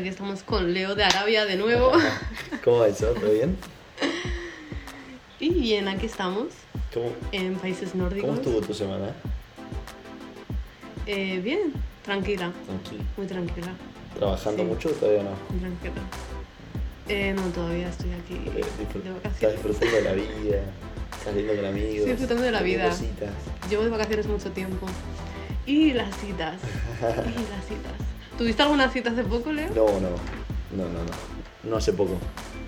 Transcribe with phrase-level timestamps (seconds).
[0.00, 1.92] Aquí estamos con Leo de Arabia de nuevo.
[2.64, 3.08] ¿Cómo va eso?
[3.08, 3.54] ¿Todo bien?
[5.40, 6.46] y bien, aquí estamos,
[6.94, 8.30] ¿Cómo, en países nórdicos.
[8.30, 9.12] cómo estuvo tu semana?
[11.04, 13.02] Eh, bien, tranquila, Tranquilo.
[13.18, 13.72] muy tranquila,
[14.18, 14.68] ¿Trabajando Sí.
[14.70, 15.30] mucho o todavía no?
[15.50, 16.02] muy tranquila.
[17.08, 18.60] Eh, no, todavía estoy aquí Eh,
[19.34, 20.62] Estás disfrutando de la vida,
[21.22, 21.90] saliendo con amigos.
[21.94, 22.90] Estoy disfrutando de la vida.
[23.68, 24.86] Llevo de vacaciones mucho tiempo.
[25.66, 26.58] Y las citas,
[27.02, 28.09] y las citas.
[28.40, 29.68] ¿Tuviste alguna cita hace poco, Leo?
[29.74, 30.08] No, no,
[30.74, 31.10] no, no, no.
[31.70, 32.16] No hace poco.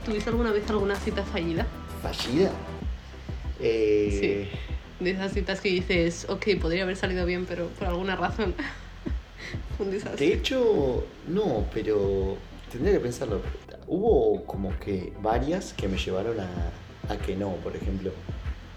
[0.04, 1.66] ¿Tuviste alguna vez alguna cita fallida?
[2.02, 2.50] ¿Fallida?
[3.58, 4.50] Eh,
[5.00, 8.54] De esas citas que dices, ok, podría haber salido bien, pero por alguna razón
[9.78, 10.26] un desastre.
[10.26, 12.36] De hecho, no, pero
[12.70, 13.40] tendría que pensarlo.
[13.86, 16.50] Hubo como que varias que me llevaron a,
[17.10, 18.10] a que no, por ejemplo.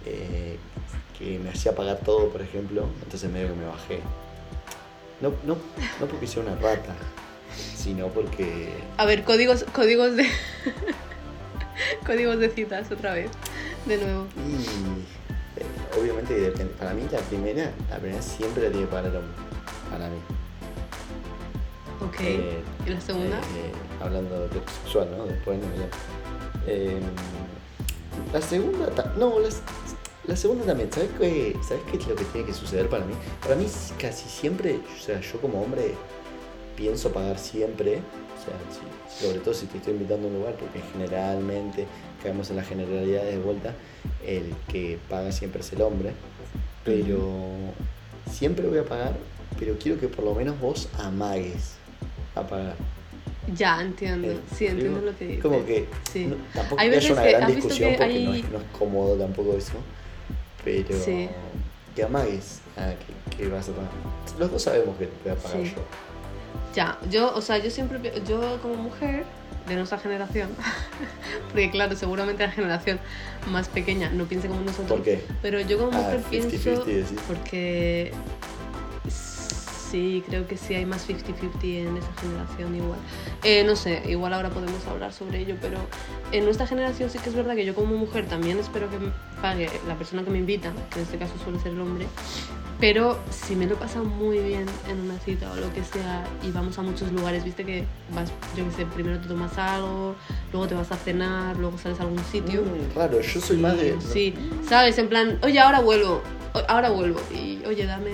[0.06, 0.56] Eh,
[1.20, 4.00] que me hacía pagar todo, por ejemplo, entonces medio que me bajé.
[5.22, 5.58] No, no,
[6.00, 6.94] no porque sea una rata,
[7.56, 8.74] sino porque...
[8.98, 10.30] A ver, códigos, códigos de.
[12.06, 13.32] códigos de citas otra vez.
[13.86, 14.26] De nuevo.
[14.36, 16.74] Y eh, obviamente depende.
[16.74, 19.34] Para mí la primera, la primera siempre la tiene pagar el hombre.
[19.90, 20.18] Para mí.
[22.02, 22.22] Ok.
[22.22, 23.38] Eh, ¿Y la segunda?
[23.38, 25.26] Eh, hablando de sexual, ¿no?
[25.26, 25.88] Después no ya.
[26.68, 27.00] Eh,
[28.34, 29.50] la segunda, no, la,
[30.28, 30.92] la segunda también.
[30.92, 33.14] ¿Sabes qué, ¿Sabes qué es lo que tiene que suceder para mí?
[33.42, 33.66] Para mí
[34.00, 35.94] casi siempre, o sea, yo como hombre
[36.76, 37.98] pienso pagar siempre.
[38.00, 41.86] O sea, si- sobre todo si te estoy invitando a un lugar, porque generalmente
[42.22, 43.74] caemos en las generalidades de vuelta,
[44.26, 46.12] el que paga siempre es el hombre.
[46.84, 47.20] Pero
[48.32, 49.14] siempre voy a pagar,
[49.58, 51.76] pero quiero que por lo menos vos amagues
[52.36, 52.76] a pagar.
[53.56, 54.28] Ya, entiendo.
[54.32, 55.42] Eh, Sí, entiendo digo, lo que dices.
[55.44, 56.26] Como que Sí.
[56.26, 58.52] no- tampoco Hay veces una que- gran ¿has visto discusión que porque no, hay- es,
[58.52, 59.74] no es cómodo tampoco eso,
[60.66, 61.30] pero Sí.
[61.96, 62.90] que amagues a
[63.30, 63.92] que, que vas a pagar.
[64.38, 65.74] Los dos sabemos que te voy a pagar Sí.
[65.76, 65.82] yo.
[66.76, 69.24] Ya, yo, o sea, yo siempre, yo como mujer
[69.68, 70.50] de nuestra generación,
[71.48, 73.00] porque claro, seguramente la generación
[73.50, 75.24] más pequeña no piense como nosotros, ¿Por qué?
[75.42, 78.12] pero yo como Ah, mujer 50-50 pienso, porque
[79.96, 83.00] sí, creo que sí hay más 50-50 en esa generación igual.
[83.44, 85.78] Eh, no sé, igual ahora podemos hablar sobre ello, pero
[86.34, 89.12] en nuestra generación sí que es verdad que yo como mujer también espero que me
[89.42, 92.08] pague la persona que me invita, que en este caso suele ser el hombre,
[92.78, 96.26] pero si me lo he pasado muy bien en una cita o lo que sea
[96.44, 100.16] y vamos a muchos lugares, viste que vas, yo que sé, primero te tomas algo,
[100.52, 102.64] luego te vas a cenar, luego sales a algún sitio.
[102.64, 103.96] Mm, raro, yo soy más de.
[104.02, 104.34] Sí,
[104.68, 106.22] sabes, en plan, oye, ahora vuelvo,
[106.68, 108.12] ahora vuelvo, y oye, dame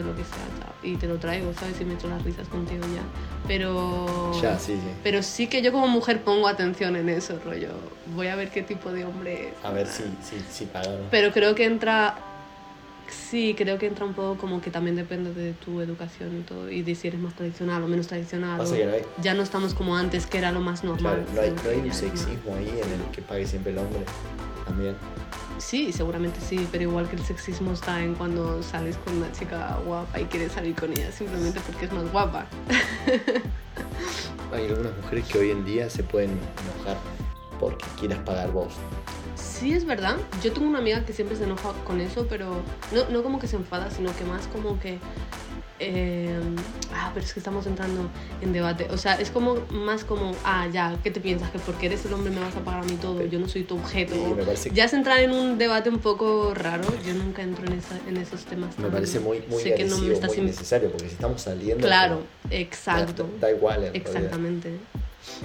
[0.00, 1.80] de lo que sea, chao, y te lo traigo, ¿sabes?
[1.80, 3.02] Y me echo las risas contigo ya.
[3.46, 4.32] Pero.
[4.40, 4.90] Ya, sí, sí.
[5.02, 7.70] Pero sí que yo como mujer pongo atención en eso, rollo.
[8.14, 9.64] Voy a ver qué tipo de hombre es.
[9.64, 10.68] A ver si, si, si.
[11.10, 12.29] Pero creo que entra.
[13.10, 16.70] Sí, creo que entra un poco como que también depende de tu educación y todo,
[16.70, 18.60] y de si eres más tradicional o menos tradicional.
[18.60, 21.24] O- que no hay- Ya no estamos como antes, que era lo más normal.
[21.32, 24.00] Claro, no hay, no hay un sexismo ahí en el que pague siempre el hombre.
[24.64, 24.94] También.
[25.58, 29.78] Sí, seguramente sí, pero igual que el sexismo está en cuando sales con una chica
[29.84, 32.46] guapa y quieres salir con ella simplemente porque es más guapa.
[34.52, 36.96] Hay algunas mujeres que hoy en día se pueden enojar
[37.58, 38.72] porque quieras pagar vos.
[39.40, 40.16] Sí, es verdad.
[40.42, 42.62] Yo tengo una amiga que siempre se enoja con eso, pero
[42.94, 44.98] no, no como que se enfada, sino que más como que...
[45.78, 46.38] eh,
[46.94, 48.08] ah, pero es que estamos entrando
[48.42, 48.86] en debate.
[48.90, 51.50] O sea, es como más como, ah, ya, ¿qué te piensas?
[51.50, 53.62] Que porque eres el hombre me vas a pagar a mí todo, yo no soy
[53.64, 54.14] tu objeto.
[54.44, 56.84] Parece- Ya es entrar en un debate un poco raro.
[57.06, 58.78] Yo nunca entro en, esa- en esos temas.
[58.78, 61.40] Me parece muy, muy sé que no me estás muy in- necesario, porque si estamos
[61.42, 61.86] saliendo...
[61.86, 63.28] Claro, como- exacto.
[63.40, 63.84] Da, da igual.
[63.84, 64.30] en realidad.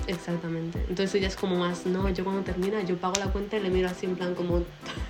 [0.07, 0.79] Exactamente.
[0.89, 3.69] Entonces ella es como más, no, yo cuando termina, yo pago la cuenta y le
[3.69, 4.63] miro así en plan como,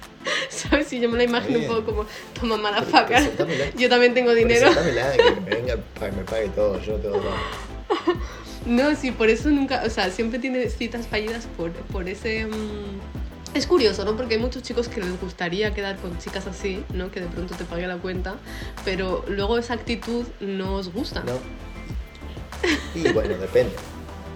[0.49, 0.87] ¿sabes?
[0.87, 2.05] Si yo me la imagino un poco como,
[2.39, 3.21] toma mala faca.
[3.77, 4.71] Yo también tengo dinero.
[4.71, 5.75] Presentámela, que me venga,
[6.15, 7.21] me pague todo, yo todo.
[8.65, 12.47] No, sí, por eso nunca, o sea, siempre tiene citas fallidas por, por ese...
[12.47, 12.99] mm,
[13.53, 14.17] Es curioso, ¿no?
[14.17, 17.11] Porque hay muchos chicos que les gustaría quedar con chicas así, ¿no?
[17.11, 18.35] Que de pronto te pague la cuenta,
[18.83, 21.23] pero luego esa actitud no os gusta.
[21.23, 21.39] ¿No?
[22.95, 23.73] Y bueno, depende.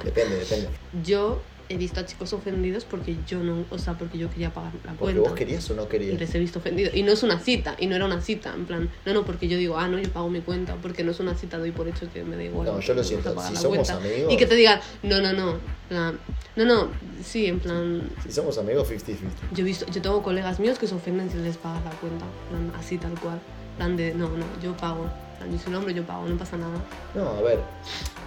[0.04, 0.70] Depende, depende.
[1.04, 1.42] Yo
[1.72, 4.94] he visto a chicos ofendidos porque yo no, o sea, porque yo quería pagar la
[4.94, 5.22] Porque cuenta.
[5.22, 6.20] vos querías o no y querías.
[6.20, 6.96] les he visto ofendidos.
[6.96, 9.48] Y no es una cita, y no era una cita, en plan, no, no, porque
[9.48, 11.88] yo digo, ah, no, yo pago mi cuenta, porque no es una cita, doy por
[11.88, 12.66] hecho que me da igual.
[12.66, 13.98] No, porque yo lo siento, si somos cuenta.
[13.98, 15.60] amigos- Y que te digan, no, no, no,
[15.90, 16.18] plan,
[16.56, 16.88] no, no,
[17.24, 19.20] sí, en plan, Si somos amigos, 50-50.
[19.54, 22.26] yo he visto, yo tengo colegas míos que se ofenden si les pagas la cuenta,
[22.52, 23.40] en plan, así tal cual,
[23.78, 25.08] plan de, no, no, yo pago,
[25.40, 26.78] soy el hombre, yo pago, no pasa nada.
[27.16, 27.60] No, a ver.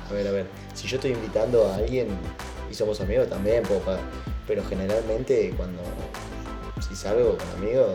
[0.08, 0.46] A ver, a ver.
[0.74, 2.08] Si yo estoy invitando a alguien
[2.70, 4.00] y somos amigos, también puedo pagar.
[4.46, 5.82] Pero generalmente cuando...
[6.88, 7.90] Si salgo con amigos,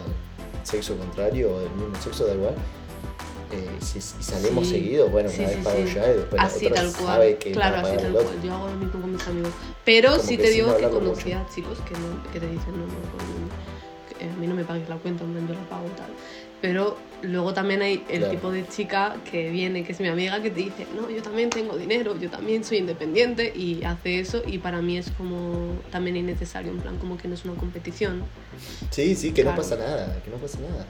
[0.64, 2.54] sexo contrario o del mismo sexo, da igual.
[3.52, 4.74] eh, si, si salimos Sí.
[4.76, 7.14] seguido, bueno, Sí, una sí, vez pago yo y después así la otra tal cual.
[7.16, 8.42] sabe que claro, va a así tal el cual.
[8.44, 9.52] Yo hago lo mismo con mis amigos.
[9.86, 11.46] Pero Como sí que te digo que hablarlo conocí mucho.
[11.56, 14.98] chicos que, no, que te dicen, no, no, que a mí no me pagues la
[14.98, 16.10] cuenta, hombre, yo la pago tal.
[16.62, 18.32] Pero luego también hay el Claro.
[18.34, 21.50] tipo de chica que viene, que es mi amiga, que te dice, no, yo también
[21.50, 26.16] tengo dinero, yo también soy independiente y hace eso y para mí es como también
[26.18, 28.24] innecesario, en plan como que no es una competición.
[28.92, 29.52] Sí, sí, que Claro.
[29.58, 30.86] no pasa nada, que no pasa nada.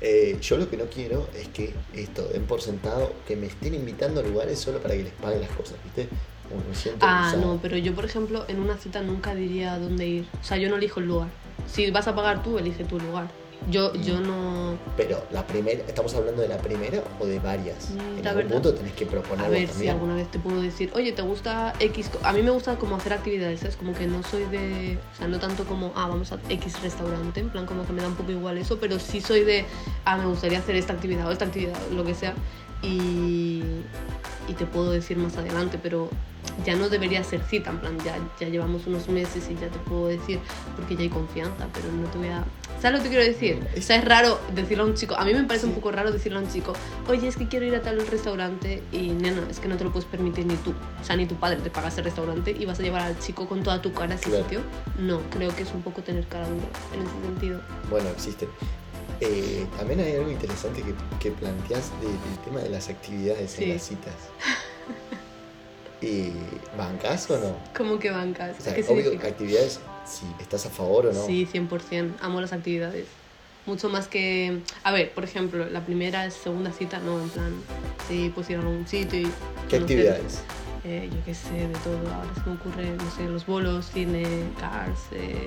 [0.00, 3.74] Eh, yo lo que no quiero es que esto den por sentado, que me estén
[3.74, 6.08] invitando a lugares solo para que les pague las cosas, ¿viste?
[6.48, 7.54] Como me siento Ah, usado.
[7.54, 10.26] no, pero yo por ejemplo en una cita nunca diría dónde ir.
[10.40, 11.28] O sea, yo no elijo el lugar.
[11.66, 13.28] Si vas a pagar tú, elige tu lugar.
[13.70, 14.76] Yo, yo no...
[14.96, 17.90] Pero la primera, ¿estamos hablando de la primera o de varias?
[17.90, 18.50] Mm, en la algún verdad.
[18.62, 21.72] punto tenés que proponer A ver si alguna vez te puedo decir, oye, ¿te gusta
[21.78, 22.08] X?
[22.08, 24.98] co-?" A mí me gusta como hacer actividades, es como que no soy de...
[25.14, 28.02] O sea, no tanto como, ah, vamos a X restaurante, en plan como que me
[28.02, 29.64] da un poco igual eso, pero sí soy de,
[30.04, 32.34] ah, me gustaría hacer esta actividad o esta actividad, lo que sea.
[32.82, 33.62] Y,
[34.48, 36.10] y te puedo decir más adelante, pero
[36.64, 39.78] ya no debería ser cita, en plan, ya, ya llevamos unos meses y ya te
[39.80, 40.38] puedo decir,
[40.76, 42.44] porque ya hay confianza, pero no te voy a...
[42.80, 43.64] ¿Sabes lo que quiero decir?
[43.78, 46.10] O sea, es raro decirlo a un chico, a mí me parece un poco raro
[46.10, 46.72] decirle a un chico,
[47.08, 49.92] oye, es que quiero ir a tal restaurante y, nena, es que no te lo
[49.92, 52.80] puedes permitir ni tú, o sea, ni tu padre te paga ese restaurante y vas
[52.80, 54.42] a llevar al chico con toda tu cara a ese Claro.
[54.44, 54.60] sitio.
[54.98, 57.60] No, creo que es un poco tener cara dura en ese sentido.
[57.88, 58.48] Bueno, existen.
[59.20, 63.64] Eh, también hay algo interesante que, que planteas de- del tema de las actividades Sí.
[63.64, 64.14] en las citas.
[66.02, 66.32] ¿Y
[66.76, 67.56] bancas o no?
[67.76, 68.56] ¿Cómo que bancas?
[68.58, 69.28] O sea, ¿Qué obvio, significa?
[69.28, 71.26] actividades, si estás a favor o no.
[71.26, 72.14] Sí, 100%.
[72.20, 73.06] Amo las actividades.
[73.66, 74.58] Mucho más que...
[74.82, 77.52] A ver, por ejemplo, la primera segunda cita, no, en plan,
[78.08, 79.30] sí, pues ir a algún sitio y...
[79.68, 80.40] ¿Qué actividades?
[80.84, 81.98] eh, yo qué sé, de todo.
[82.12, 84.24] Ahora se me ocurre, no sé, los bolos, cine,
[84.58, 85.46] cars, eh,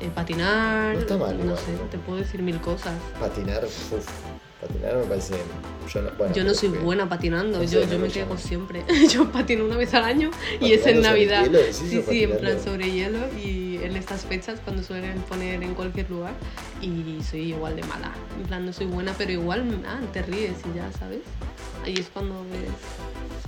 [0.00, 0.94] eh, patinar...
[0.94, 1.82] No está mal, No igual, sé, ¿no?
[1.90, 2.94] te puedo decir mil cosas.
[3.18, 3.92] Patinar, uff,
[4.60, 5.34] patinar me parece.
[5.92, 8.84] Yo no, bueno, Yo no soy porque buena patinando, no yo, yo me quedo siempre.
[9.10, 10.30] yo patino una vez al año
[10.60, 11.44] y es en ¿Patinando sobre Navidad.
[11.44, 15.62] hielo, sí, o sí, en plan sobre hielo y en estas fechas cuando suelen poner
[15.62, 16.34] en cualquier lugar
[16.82, 18.12] y soy igual de mala.
[18.38, 21.20] En plan no soy buena, pero igual ah, te ríes y ya, ¿sabes?
[21.84, 22.70] Ahí es cuando ves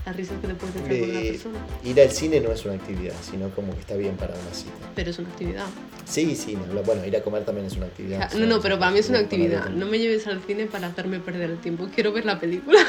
[0.05, 1.59] las risas que te puedes echar con una Eh, persona.
[1.85, 4.73] Ir al cine no es una actividad, sino como que está bien para una cita.
[4.95, 5.67] Pero es una actividad.
[6.05, 8.33] Sí, sí, no, bueno, ir a comer también es una actividad.
[8.35, 9.69] No, no, pero para mí es una actividad.
[9.71, 11.89] No me lleves al cine para hacerme perder el tiempo.
[11.95, 12.81] Quiero ver la película.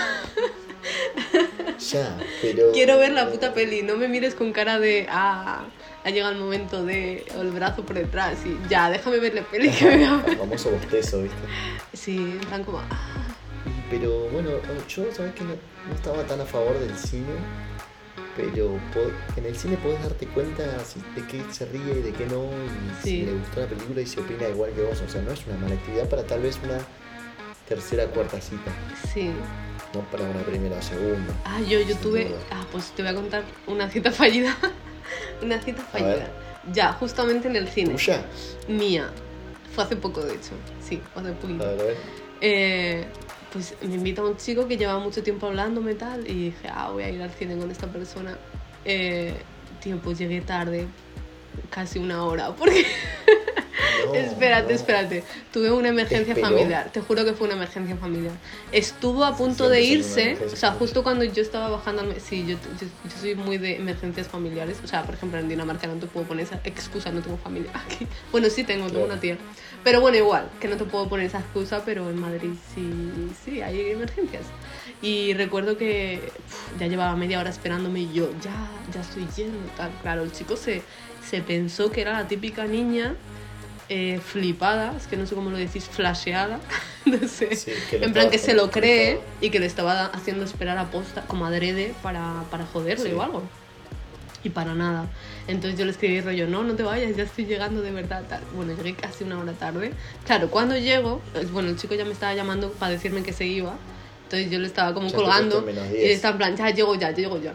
[1.92, 2.72] Ya, pero.
[2.72, 5.66] Quiero ver la puta peli, no me mires con cara de, ah,
[6.04, 9.44] ha llegado el momento de, o el brazo por detrás, y ya, déjame ver la
[9.44, 11.38] peli que me El famoso bostezo, ¿viste?
[11.94, 13.26] Sí, en plan como, ah,
[13.90, 14.52] Pero bueno,
[14.88, 15.44] yo sabes que
[15.88, 17.34] no, estaba tan a favor del cine,
[18.36, 18.80] pero
[19.36, 23.04] en el cine podés darte cuenta de qué se ríe y de qué no, y
[23.04, 25.02] si le gustó la película y si opina igual que vos.
[25.02, 26.80] O sea, no es una mala actividad para tal vez una
[27.68, 28.72] tercera cuarta cita,
[29.14, 29.32] sí.
[29.94, 31.34] no para una primera o segunda.
[31.46, 32.38] Ah, yo, yo tuve, duda.
[32.52, 34.56] ah, pues te voy a contar una cita fallida.
[35.42, 36.30] una cita fallida.
[36.72, 37.92] Ya, justamente en el cine.
[37.94, 38.26] ¿Tuya?
[38.68, 39.10] Mía.
[39.76, 40.52] Fue hace poco, de hecho.
[40.82, 41.64] Sí, fue hace poquito.
[41.64, 41.98] A ver, a ver.
[42.42, 43.06] Eh,
[43.54, 47.04] pues me invita un chico que llevaba mucho tiempo hablándome tal, y dije, ah, voy
[47.04, 48.36] a ir al cine con esta persona.
[48.84, 49.36] Eh,
[49.80, 50.88] tío, pues llegué tarde,
[51.70, 52.86] casi una hora, porque...
[54.06, 54.76] No, espérate, no.
[54.76, 55.24] espérate.
[55.52, 56.92] Tuve una emergencia familiar.
[56.92, 58.34] Te juro que fue una emergencia familiar.
[58.72, 60.38] Estuvo a punto Siempre de irse.
[60.46, 64.28] O sea, justo cuando yo estaba bajando Sí, yo, yo, yo soy muy de emergencias
[64.28, 64.78] familiares.
[64.84, 67.72] O sea, por ejemplo, en Dinamarca no te puedo poner esa excusa, no tengo familia
[67.86, 68.08] aquí.
[68.32, 69.06] Bueno, sí tengo, tengo Claro.
[69.14, 69.38] una tía.
[69.84, 72.90] Pero bueno, igual, que no te puedo poner esa excusa, pero en Madrid sí,
[73.44, 74.44] sí, hay emergencias.
[75.02, 78.56] Y recuerdo que uf, ya llevaba media hora esperándome y yo, ya,
[78.94, 79.92] ya estoy yendo, tal.
[80.02, 80.82] Claro, el chico se,
[81.28, 83.16] se pensó que era la típica niña
[83.90, 86.60] eh, flipada, es que no sé cómo lo decís, flasheada,
[87.06, 87.56] no sé.
[87.56, 91.22] Sí, en plan que se lo cree y que lo estaba haciendo esperar a posta,
[91.28, 93.16] como adrede, para, para joderle Sí.
[93.16, 93.44] o algo.
[94.44, 95.08] Y para nada.
[95.48, 98.24] Entonces yo le escribí rollo, no, no te vayas, ya estoy llegando de verdad.
[98.28, 98.42] Tal.
[98.56, 99.94] Bueno, llegué casi una hora tarde.
[100.26, 101.22] Claro, cuando llego,
[101.54, 103.74] bueno, el chico ya me estaba llamando para decirme que se iba.
[104.26, 105.64] Entonces yo le estaba como Ya colgando.
[105.70, 105.80] Y 10.
[105.94, 107.54] él estaba en plan, ya llego ya, llego ya.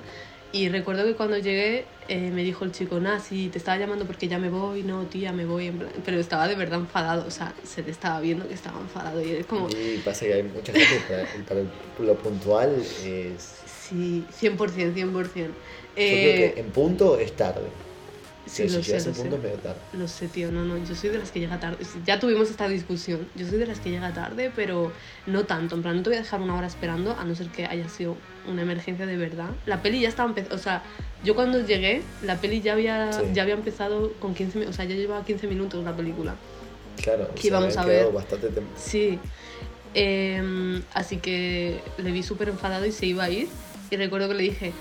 [0.50, 4.07] Y recuerdo que cuando llegué eh, me dijo el chico, nah, sí, te estaba llamando
[4.07, 5.67] porque ya me voy, no, tía, me voy.
[5.67, 8.81] En plan, pero estaba de verdad enfadado, o sea, se le estaba viendo que estaba
[8.81, 9.21] enfadado.
[9.23, 11.62] Y es como, Y pasa que hay mucha gente para,
[11.99, 13.67] lo puntual es.
[13.67, 15.55] sí, 100%, 100%.
[16.09, 17.69] Yo creo Eh, que en punto es tarde.
[18.49, 19.11] Sí, Pero lo si sé, lo sé.
[19.21, 19.81] punto es medio tarde.
[19.93, 21.85] Lo sé, tío, no, no, yo soy de las que llega tarde.
[22.07, 23.28] Ya tuvimos esta discusión.
[23.37, 24.93] Yo soy de las que llega tarde, pero
[25.26, 25.75] no tanto.
[25.76, 27.88] En plan, no te voy a dejar una hora esperando, a no ser que haya
[27.88, 29.50] sido una emergencia de verdad.
[29.67, 30.83] La peli ya estaba empezando, o sea,
[31.25, 33.21] yo cuando llegué, la peli ya había, Sí.
[33.35, 36.35] ya había empezado con 15 minutos, o sea, ya llevaba 15 minutos la película.
[37.02, 38.12] Claro, Que íbamos habían a ver.
[38.12, 39.19] bastante Sí.
[39.95, 43.49] Em, así que le vi súper enfadado y se iba a ir.
[43.90, 44.73] Y recuerdo que le dije,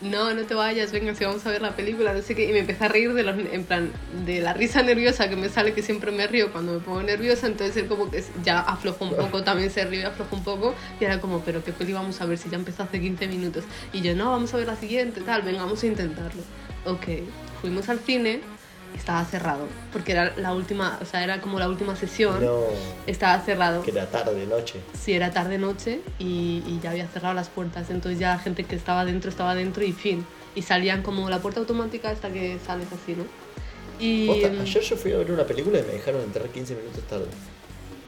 [0.00, 2.48] no, no te vayas, venga, si vamos a ver la película, no sé qué.
[2.48, 3.90] Y me empecé a reír de, los, en plan,
[4.24, 7.46] de la risa nerviosa que me sale, que siempre me río cuando me pongo nerviosa.
[7.46, 10.74] Entonces él como que ya aflojó un poco, también se rió y aflojó un poco.
[11.00, 13.64] Y era como, pero ¿qué peli vamos a ver si ya empezó hace 15 minutos?
[13.92, 16.42] Y yo, no, vamos a ver la siguiente, tal, venga, vamos a intentarlo.
[16.84, 17.06] Ok,
[17.60, 18.40] fuimos al cine
[18.96, 22.44] estaba cerrado, porque era la última, o sea, era como la última sesión.
[22.44, 22.64] No.
[23.06, 23.82] Estaba cerrado.
[23.82, 24.80] Que era tarde, noche.
[24.98, 27.90] Sí, era tarde, noche y, y, ya había cerrado las puertas.
[27.90, 30.26] Entonces ya la gente que estaba dentro estaba dentro y fin.
[30.54, 33.24] Y salían como la puerta automática hasta que sales así, ¿no?
[33.98, 37.26] Y, Ayer yo fui a ver una película y me dejaron entrar 15 minutos tarde.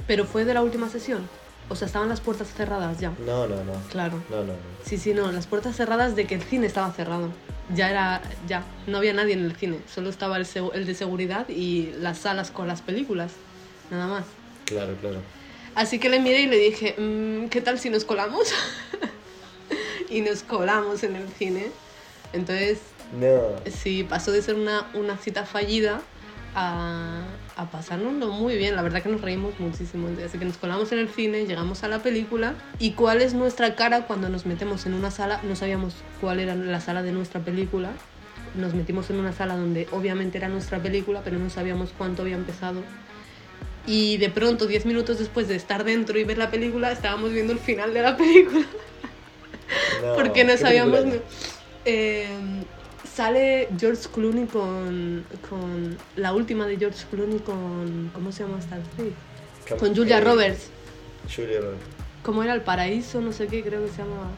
[0.07, 1.29] Pero fue de la última sesión.
[1.69, 3.13] O sea, estaban las puertas cerradas ya.
[3.27, 3.73] No, no, no.
[3.91, 4.23] Claro.
[4.31, 4.59] No, no, no.
[4.85, 5.31] Sí, sí, no.
[5.33, 7.29] Las puertas cerradas de que el cine estaba cerrado
[7.75, 11.49] ya era, ya, no había nadie en el cine, solo estaba el, el de seguridad
[11.49, 13.33] y las salas con las películas,
[13.91, 14.25] nada más.
[14.65, 15.21] Claro, claro.
[15.75, 18.53] Así que le miré y le dije, mm, ¿qué tal si nos colamos?
[20.11, 21.71] y nos colamos en el cine.
[22.33, 22.79] Entonces,
[23.13, 23.61] no.
[23.71, 26.01] sí, pasó de ser una, una cita fallida
[26.55, 27.23] a,
[27.59, 28.77] a pasárnoslo muy bien.
[28.77, 30.09] La verdad que nos reímos muchísimo.
[30.25, 33.75] Así que nos colamos en el cine, llegamos a la película y cuál es nuestra
[33.75, 35.41] cara cuando nos metemos en una sala.
[35.43, 37.91] No sabíamos cuál era la sala de nuestra película.
[38.55, 42.37] Nos metimos en una sala donde obviamente era nuestra película, pero no sabíamos cuánto había
[42.37, 42.83] empezado.
[43.87, 47.53] Y de pronto, 10 minutos después de estar dentro y ver la película, estábamos viendo
[47.53, 48.65] el final de la película.
[50.17, 51.01] Porque no sabíamos...
[51.85, 52.29] Eh,
[53.19, 58.77] sale George Clooney con, con la última de George Clooney con ¿cómo se llama esta
[58.77, 59.13] actriz?
[59.77, 60.69] Con Julia Roberts.
[61.29, 61.83] Julia Roberts.
[62.23, 63.21] ¿Cómo era el paraíso?
[63.21, 64.31] No sé qué, creo que se llamaba.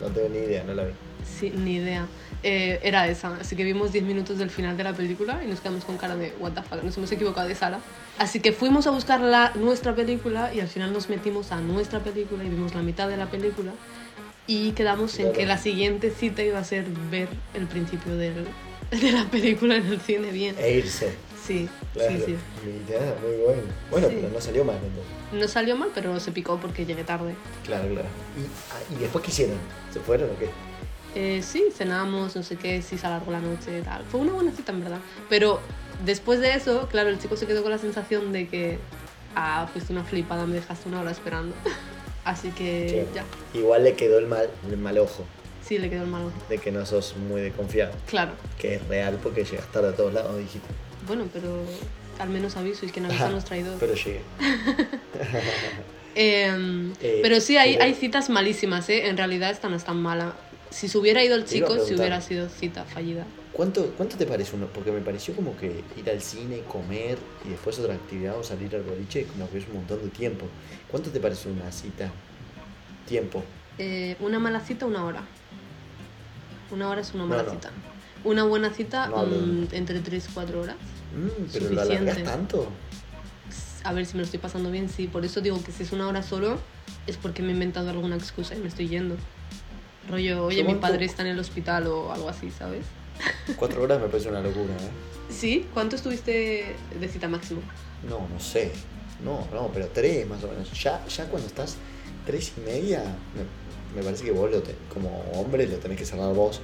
[0.00, 0.92] No tengo ni idea, no la vi.
[1.38, 2.06] Sí, ni idea.
[2.42, 5.60] Eh, era esa, así que vimos 10 minutos del final de la película y nos
[5.60, 7.78] quedamos con cara de what the fuck, nos hemos equivocado de sala.
[8.18, 12.00] Así que fuimos a buscar la, nuestra película y al final nos metimos a nuestra
[12.00, 13.70] película y vimos la mitad de la película
[14.46, 18.46] y quedamos en que la siguiente cita iba a ser ver el principio del,
[18.90, 20.56] de la película en el cine bien.
[20.58, 21.12] E irse.
[21.46, 22.36] Sí, sí, sí.
[23.22, 23.62] muy bueno.
[23.88, 25.12] Bueno, pero no salió mal entonces.
[25.32, 27.34] No salió mal, pero se picó porque llegué tarde.
[27.64, 28.08] Claro, claro.
[28.36, 29.56] ¿Y, ah, ¿y después qué hicieron?
[29.92, 30.48] ¿Se fueron o qué?
[31.14, 34.04] Eh, sí, cenamos, no sé qué, sí se alargó la noche y tal.
[34.04, 34.98] Fue una buena cita en verdad.
[35.28, 35.60] Pero
[36.04, 38.78] después de eso, claro, el chico se quedó con la sensación de que,
[39.36, 41.54] ah, fuiste una flipada, me dejaste una hora esperando.
[42.26, 43.24] Así que ya.
[43.54, 45.24] Igual le quedó el mal, el mal ojo.
[45.64, 46.32] Sí, le quedó el mal ojo.
[46.48, 47.92] De que no sos muy de confiar.
[48.06, 48.32] Claro.
[48.58, 50.66] Que es real porque llegas tarde a todos lados, dijiste.
[51.06, 51.62] Bueno, pero
[52.18, 53.76] al menos aviso y que no avisa nos traidor.
[53.78, 54.20] Pero llegué.
[56.18, 59.06] Em, eh, pero sí, hay, hay citas malísimas, ¿eh?
[59.08, 60.34] En realidad esta no es tan mala.
[60.70, 63.26] Si se hubiera ido el chico, si hubiera sido cita fallida.
[63.56, 64.66] ¿Cuánto, ¿Cuánto te parece uno?
[64.66, 68.74] Porque me pareció como que ir al cine, comer y después otra actividad o salir
[68.74, 70.44] al boliche, como que es un montón de tiempo.
[70.96, 72.10] ¿Cuánto te parece una cita?
[73.06, 73.44] Tiempo.
[73.76, 75.20] Eh, una mala cita, una hora.
[76.70, 77.70] Una hora es una mala cita.
[78.24, 80.76] Una buena cita, mm, entre 3 y 4 horas.
[81.14, 82.66] Mm, pero la tanto.
[83.84, 85.06] A ver si me lo estoy pasando bien, sí.
[85.06, 86.58] Por eso digo que si es una hora solo,
[87.06, 89.16] es porque me he inventado alguna excusa y me estoy yendo.
[90.08, 92.86] Rollo, oye, mi padre está en el hospital o algo así, ¿sabes?
[93.56, 95.28] Cuatro horas me parece una locura, ¿eh?
[95.28, 95.66] ¿Sí?
[95.74, 97.60] ¿Cuánto estuviste de cita máximo?
[98.08, 98.72] No, no sé.
[99.24, 100.70] No, no, pero tres más o menos.
[100.80, 101.76] Ya, ya cuando estás
[102.26, 103.02] tres y media,
[103.94, 104.50] me, parece que vos
[104.92, 106.60] como hombre lo tenés que cerrar vos.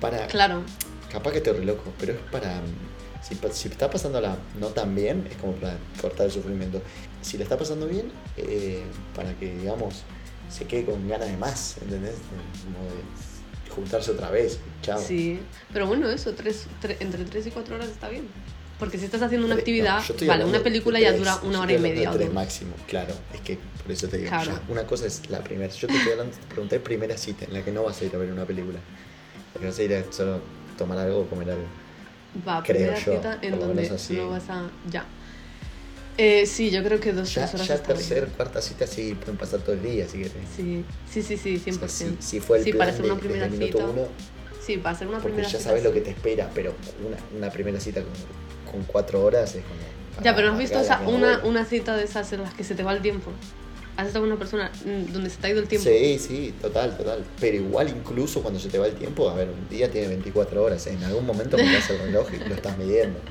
[0.00, 0.62] Para, claro.
[1.10, 2.60] Capaz que te loco, pero es para...
[3.22, 6.80] Si, si está pasando la no tan bien, es como para cortar el sufrimiento.
[7.22, 10.04] Si le está pasando bien, eh, para que, digamos,
[10.48, 12.14] se quede con ganas de más, ¿entendés?
[12.64, 14.58] Como de juntarse otra vez.
[14.82, 15.00] Chao.
[15.00, 15.40] Sí,
[15.72, 16.66] pero bueno, eso, tres,
[17.00, 18.28] entre 3 y 4 horas está bien.
[18.78, 22.10] Porque si estás haciendo una actividad, vale, una película ya dura una hora y media.
[22.10, 23.14] tres máximo, claro.
[23.32, 24.30] Es que por eso te digo,
[24.68, 25.72] una cosa es la primera.
[25.72, 28.14] Yo te estoy hablando, te pregunté primera cita en la que no vas a ir
[28.14, 28.78] a ver una película.
[29.54, 30.40] La que vas a ir a solo
[30.76, 31.64] tomar algo o comer algo.
[32.46, 34.70] Va, Creo primera cita en donde no vas a.
[34.90, 35.06] Ya.
[36.18, 37.68] Eh, sí, yo creo que dos, ya, tres horas.
[37.68, 40.32] Ya tercer, cuarta cita sí pueden pasar todo el día, si querés.
[40.54, 41.88] Sí, sí, sí, sí 100%.
[41.88, 43.84] sí, sí, fue el sí, plan para hacer una primera cita.
[43.84, 44.08] Uno,
[44.66, 46.74] sí, para hacer una porque primera ya sabes lo que te espera, pero
[47.06, 50.24] una, una primera cita con, con, cuatro horas es como.
[50.24, 52.82] Ya, pero ¿has visto esa, una, una cita de esas en las que se te
[52.82, 53.30] va el tiempo?
[53.96, 55.88] ¿Has estado con una persona mm, donde se te ha ido el tiempo?
[55.88, 57.24] Sí, sí, total, total.
[57.40, 60.62] Pero igual, incluso cuando se te va el tiempo, a ver, un día tiene 24
[60.62, 60.86] horas.
[60.86, 63.18] En algún momento miras el reloj y lo estás midiendo.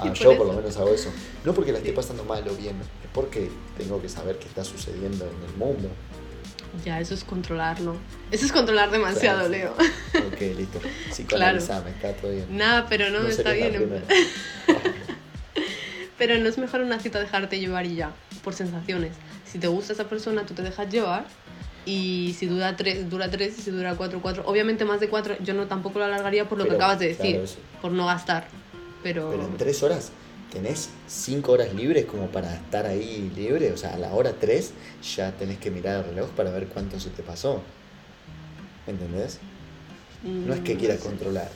[0.00, 1.10] Ah, yo por lo menos hago eso.
[1.44, 4.64] No porque la esté pasando mal o bien, es porque tengo que saber qué está
[4.64, 5.88] sucediendo en el mundo.
[6.84, 7.96] Ya, eso es controlarlo.
[8.30, 9.72] Eso es controlar demasiado, Leo.
[9.72, 10.80] Ok, listo.
[11.10, 11.96] Psicoanalizame, claro.
[11.96, 12.56] está todo bien.
[12.56, 14.02] Nada, pero no, está bien.
[16.18, 18.12] pero no es mejor una cita dejarte llevar y ya,
[18.42, 19.12] por sensaciones.
[19.44, 21.26] si te gusta esa persona, tú te dejas llevar.
[21.86, 24.42] Y si dura tres, dura tres, y si dura cuatro, cuatro.
[24.46, 27.08] Obviamente más de cuatro, yo no tampoco lo alargaría por lo Pero, que acabas de
[27.08, 27.50] decir, claro,
[27.82, 28.48] por no gastar.
[29.02, 30.10] Pero, Pero en tres horas
[30.54, 33.72] tenés cinco horas libres como para estar ahí libre.
[33.72, 34.72] O sea, a la hora tres
[35.16, 37.62] ya tenés que mirar el reloj para ver cuánto se te pasó.
[38.86, 39.40] ¿Entendés?
[40.46, 41.06] No es que mm, quiera no sé.
[41.08, 41.50] controlar.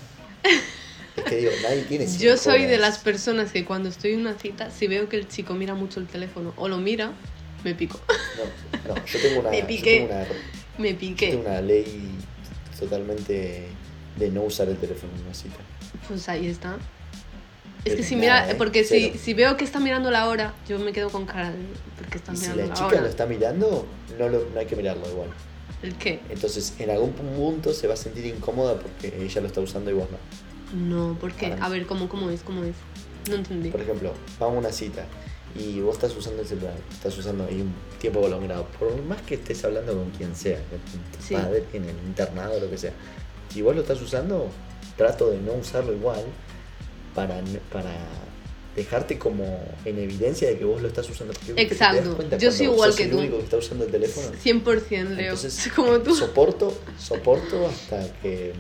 [1.17, 2.81] Es que digo, nadie tiene cinco Yo soy de horas.
[2.81, 6.01] las personas que cuando estoy en una cita, si veo que el chico mira mucho
[6.01, 7.13] el teléfono o lo mira,
[7.65, 8.01] me pico.
[8.37, 9.99] No, no, yo tengo una, Me yo piqué.
[10.01, 10.27] tengo una,
[10.79, 11.29] Me yo piqué.
[11.31, 12.11] tengo una ley
[12.79, 13.69] totalmente
[14.17, 15.57] de no usar el teléfono en una cita.
[16.07, 16.79] Pues ahí está.
[17.89, 18.55] Es que si nada, mira, ¿eh?
[18.57, 19.19] porque si, Cero.
[19.23, 21.59] si veo que está mirando la hora, yo me quedo con cara de
[21.99, 23.01] porque está Y si mirando la la, chica hora.
[23.01, 23.87] lo está mirando,
[24.19, 25.29] no, lo, no hay que mirarlo igual.
[25.83, 26.21] ¿El qué?
[26.29, 29.95] Entonces, en algún punto se va a sentir incómoda porque ella lo está usando y
[29.95, 30.19] vos no.
[30.79, 32.75] No, porque a ver cómo cómo es, cómo es.
[33.29, 33.71] No entendí.
[33.71, 35.05] Por ejemplo, vamos a una cita
[35.55, 39.35] y vos estás usando el celular, estás usando ahí un tiempo prolongado, por más que
[39.37, 41.35] estés hablando con quien sea, tu Sí.
[41.35, 42.93] padre, en el internado o lo que sea,
[43.53, 44.49] si vos lo estás usando,
[44.97, 46.23] trato de no usarlo igual
[47.19, 47.41] para,
[47.73, 47.91] para
[48.77, 51.35] dejarte como en evidencia de que vos lo estás usando.
[51.57, 52.17] Exacto.
[52.39, 53.19] Yo soy igual que el tú.
[53.19, 54.29] único que está usando el teléfono.
[54.45, 55.35] 100% Leo.
[55.35, 56.15] Entonces, como tú.
[56.15, 58.53] Soporto, soporto hasta que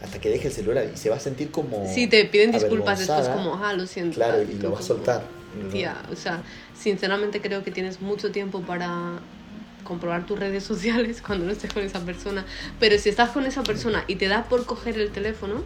[0.00, 2.98] hasta que deje el celular y se va a sentir como Si te piden disculpas
[2.98, 4.16] después como, ah, lo siento.
[4.16, 5.22] Claro, tal", y lo va a soltar.
[5.70, 6.42] Tía, o sea,
[6.76, 9.20] sinceramente creo que tienes mucho tiempo para
[9.84, 12.46] comprobar tus redes sociales cuando no estés con esa persona.
[12.80, 15.62] Pero si estás con esa persona y te da por coger el teléfono,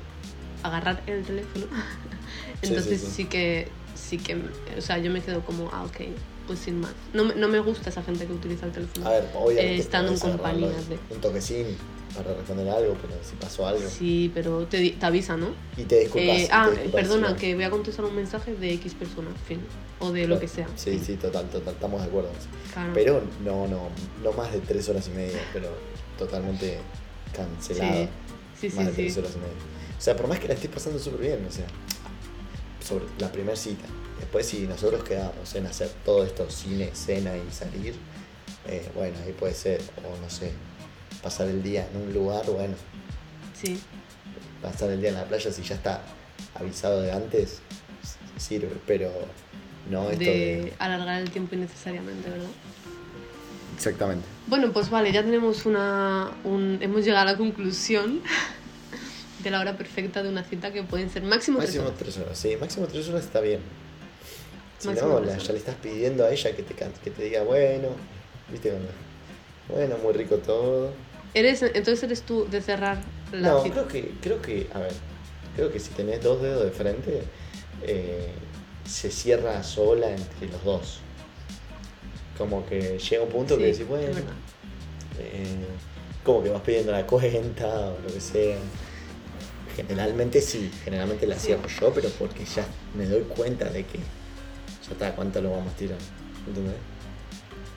[0.64, 1.70] agarrar el teléfono, Sí,
[2.62, 3.24] entonces sí, sí, sí.
[3.26, 4.36] que, sí que,
[4.76, 6.08] o sea, yo me quedo como, ah, ok,
[6.46, 6.92] pues sin más.
[7.12, 9.06] No, no me gusta esa gente que utiliza el teléfono.
[9.06, 9.74] A ver, obviamente.
[9.74, 11.66] Eh, estando en compañía de de- Un toquecín
[12.14, 13.88] para responder algo, pero si pasó algo.
[13.88, 15.48] Sí, pero te, te avisa, ¿no?
[15.76, 16.36] Y te disculpas.
[16.36, 17.34] Eh, y te ah, disculpas, perdona, sí.
[17.36, 19.60] que voy a contestar un mensaje de X persona, fin.
[19.98, 20.68] O de lo que sea.
[20.76, 21.04] Sí, fin.
[21.04, 21.74] sí, total, total.
[21.74, 22.30] Estamos de acuerdo.
[22.72, 22.92] Claro.
[22.94, 23.88] Pero no, no,
[24.22, 25.68] no más de tres horas y media, pero
[26.18, 26.78] totalmente
[27.34, 28.08] cancelado.
[28.58, 28.96] Sí, sí, más de sí.
[29.02, 29.20] tres sí.
[29.20, 29.54] horas y media.
[29.98, 31.66] O sea, por más que la estés pasando súper bien, o sea,
[32.86, 33.84] sobre la primera cita.
[34.20, 37.94] Después, si nosotros quedamos en hacer todo esto, cine, cena y salir,
[38.66, 39.80] eh, bueno, ahí puede ser.
[39.98, 40.52] O no sé,
[41.22, 42.74] pasar el día en un lugar, bueno,
[43.60, 43.80] Sí.
[44.62, 46.02] pasar el día en la playa si ya está
[46.54, 47.60] avisado de antes,
[48.36, 49.10] sirve, pero
[49.90, 50.72] no esto de de...
[50.78, 52.48] alargar el tiempo innecesariamente, ¿verdad?
[53.74, 54.24] Exactamente.
[54.46, 56.30] Bueno, pues vale, ya tenemos una.
[56.44, 58.22] Un, hemos llegado a la conclusión
[59.46, 61.98] de la hora perfecta de una cita que pueden ser máximo, tres Máximo horas.
[61.98, 63.60] tres horas, sí, máximo tres horas está bien.
[64.78, 67.44] Si Máximo no, la- ya le estás pidiendo a ella que te, que te diga,
[67.44, 67.90] bueno,
[68.50, 68.90] viste, Cuando,
[69.68, 70.92] bueno, muy rico todo.
[71.32, 72.98] Eres, entonces eres tú de cerrar
[73.32, 73.74] la No, cita.
[73.74, 74.92] creo que, creo que, a ver,
[75.54, 77.22] creo que si tenés dos dedos de frente,
[77.84, 78.32] eh,
[78.84, 81.00] se cierra sola entre los dos.
[82.36, 84.08] Como que llega un punto Sí, que decís, bueno,
[85.20, 85.44] eh,
[86.24, 88.58] como que vas pidiendo la cuenta o lo que sea.
[89.76, 94.92] Generalmente sí, generalmente la cierro yo, pero porque ya me doy cuenta de que ya
[94.92, 95.98] está, ¿cuánto lo vamos a tirar?
[96.48, 96.74] ¿Entendés?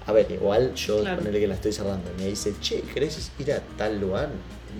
[0.05, 1.17] A ver, igual yo Claro.
[1.17, 4.29] ponerle que la estoy cerrando me dice, che, ¿querés ir a tal lugar?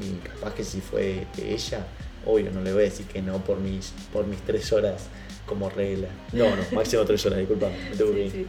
[0.02, 1.86] Y capaz que si fue de ella,
[2.26, 5.04] obvio, no le voy a decir que no por mis, por mis tres horas
[5.46, 6.08] como regla.
[6.32, 8.46] No, no, máximo tres horas, disculpa, me tengo que Sí, ir.
[8.46, 8.48] sí.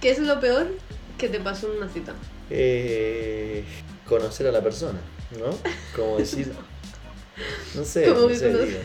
[0.00, 0.68] ¿Qué es lo peor
[1.18, 2.14] que te pasó en una cita?
[2.50, 3.62] Eh,
[4.06, 4.98] conocer a la persona,
[5.38, 5.50] ¿no?
[5.94, 6.52] Como decir,
[7.74, 8.78] no sé, ¿Cómo no sé, digo.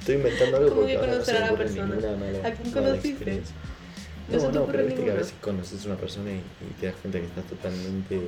[0.00, 1.86] Estoy inventando algo ¿Cómo porque que ahora no se conocer me a la ocurre persona?
[1.94, 3.08] ninguna mala, ¿A quién mala conociste?
[3.10, 3.54] experiencia.
[4.30, 7.18] No pero viste que a veces conoces a una persona y, y te das cuenta
[7.20, 8.20] que estás totalmente,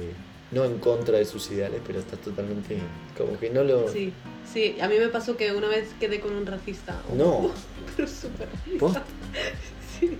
[0.50, 2.78] no en contra de sus ideales, pero estás totalmente,
[3.16, 3.88] como que no lo...
[3.88, 4.12] Sí,
[4.52, 7.00] sí, a mí me pasó que una vez quedé con un racista.
[7.16, 7.50] No.
[7.96, 8.48] Pero súper
[8.78, 8.96] ¿Vos?
[10.00, 10.16] Sí,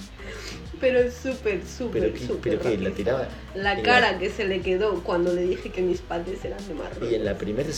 [0.85, 2.79] pero súper, súper, ¿Pero súper pero qué?
[2.79, 3.29] ¿La tiraba?
[3.55, 7.11] La cara que se le quedó cuando le dije que mis padres eran de Marruecos.
[7.11, 7.71] Y en la primera,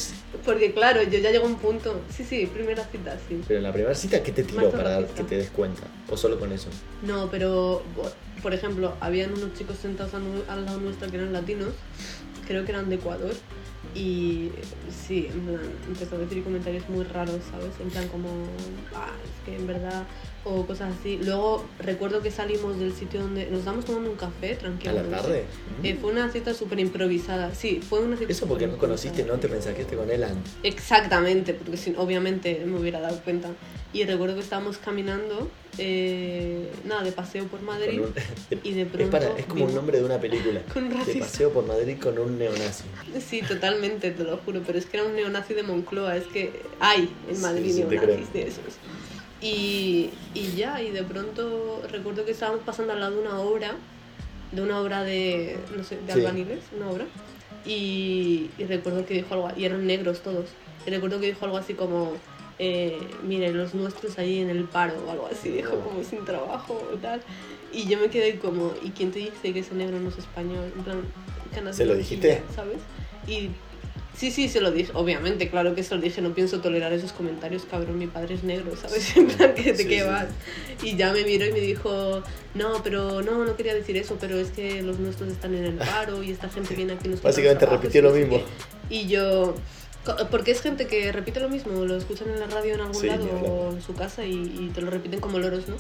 [0.45, 2.01] Porque claro, yo ya llego a un punto.
[2.11, 3.41] Sí, sí, primera cita, sí.
[3.47, 5.83] pero en la primera cita, ¿qué te tiró para que te des cuenta?
[6.11, 6.69] ¿O solo con eso?
[7.03, 7.85] No, pero
[8.43, 11.75] por ejemplo, habían unos chicos sentados al lado nuestro que eran latinos,
[12.49, 13.35] creo que eran de Ecuador,
[13.95, 14.51] y
[14.91, 17.71] sí, en plan, empezó a decir comentarios muy raros, ¿sabes?
[17.81, 18.29] En plan como,
[18.95, 20.05] ah, es que en verdad,
[20.47, 21.19] o cosas así.
[21.23, 25.11] Luego recuerdo que salimos del sitio donde nos estábamos tomando un café, ¿A tranquilamente.
[25.11, 25.45] la tarde?
[25.83, 29.35] Eh, fue una cita súper improvisada, sí, fue una cita Eso porque no conociste, no
[29.35, 30.53] te pensaste mensajeaste con él antes.
[30.63, 33.49] Exactamente, porque si, obviamente me hubiera dado cuenta.
[33.93, 38.01] Y recuerdo que estábamos caminando, eh, nada, de paseo por Madrid.
[38.01, 38.15] Un-
[38.63, 40.61] y de es, pronto para, es como un nombre de una película.
[40.73, 42.85] Con De paseo por Madrid con un neonazi.
[43.27, 46.63] Sí, totalmente, te lo juro, pero es que era un neonazi de Moncloa, es que
[46.79, 48.65] hay en Sí, Madrid sí, te neonazis de esos.
[49.47, 53.75] Y, y ya, y de pronto recuerdo que estábamos pasando al lado de una obra
[54.53, 56.21] de una obra de, no sé, de Sí.
[56.21, 57.05] albaniles, una obra.
[57.65, 60.47] Y, y recuerdo que dijo algo, y eran negros todos.
[60.87, 62.13] Y recuerdo que dijo algo así como,
[62.61, 65.81] eh, miren, los nuestros ahí en el paro o algo así, dijo No.
[65.81, 67.21] como sin trabajo o tal.
[67.73, 70.73] Y yo me quedé como, ¿y quién te dice que ese negro no es español?
[70.77, 72.43] En plan, ¿Se lo dijiste?
[72.55, 72.79] ¿Sabes?
[73.27, 73.51] Y
[74.17, 77.13] sí, sí, se lo dije, obviamente, claro que se lo dije, no pienso tolerar esos
[77.13, 79.17] comentarios, cabrón, mi padre es negro, ¿sabes?
[79.17, 80.07] En plan, ¿de Sí, qué sí.
[80.07, 80.27] vas?
[80.83, 82.23] Y ya me miró y me dijo,
[82.55, 85.75] no, pero no, no quería decir eso, pero es que los nuestros están en el
[85.75, 88.39] paro y esta gente viene aquí nos Básicamente repitió lo sé mismo.
[88.39, 88.45] qué".
[88.95, 89.55] Y yo,
[90.31, 93.07] porque es gente que repite lo mismo, lo escuchan en la radio en algún Sí,
[93.09, 95.77] lado o en su casa y, y te lo repiten como loros, ¿no?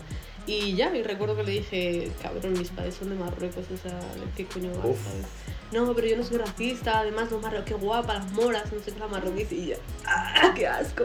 [0.48, 3.98] Y ya, y recuerdo que le dije, cabrón, mis padres son de Marruecos, o sea,
[3.98, 4.96] ¿de qué coño vas?
[5.72, 8.92] No, pero yo no soy racista, además los marroquíes, qué guapa, las moras, no sé
[8.92, 9.76] qué, la marroquí, y yo,
[10.06, 11.04] ¡ah, qué asco!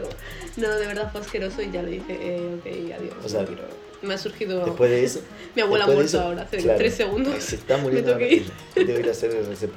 [0.56, 2.66] No, de verdad fue asqueroso y ya le dije, eh, ok,
[3.00, 3.82] adiós, O sea, me.
[4.08, 4.64] Me ha surgido...
[4.64, 5.20] Después de eso.
[5.54, 7.40] Mi abuela ha muerto eso, ahora, hace claro, tres segundos.
[7.42, 8.12] Se está Me muriendo.
[8.12, 8.50] ahora ir.
[8.74, 9.76] que ir a hacer el RCP.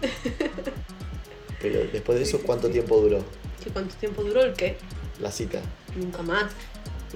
[1.60, 3.18] Pero después de eso, ¿cuánto tiempo duró
[3.62, 4.76] ¿Qué ¿Cuánto tiempo duró el qué?
[5.20, 5.60] la cita?
[5.94, 6.52] Nunca más.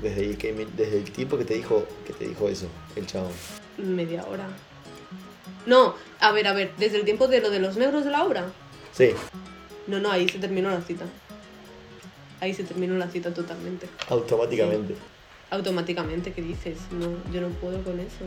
[0.01, 3.33] Desde el, que, desde el tiempo que te dijo que te dijo eso, el chabón.
[3.79, 4.47] Media hora.
[5.67, 8.25] No, a ver, a ver, desde el tiempo de lo de los negros de la
[8.25, 8.47] obra.
[8.93, 9.11] Sí,
[9.87, 11.05] No, no, ahí se terminó la cita.
[12.41, 13.87] Ahí se terminó la cita totalmente.
[14.09, 14.95] automáticamente.
[15.51, 16.79] Automáticamente, ¿qué dices?
[16.93, 18.25] No, yo no puedo con eso.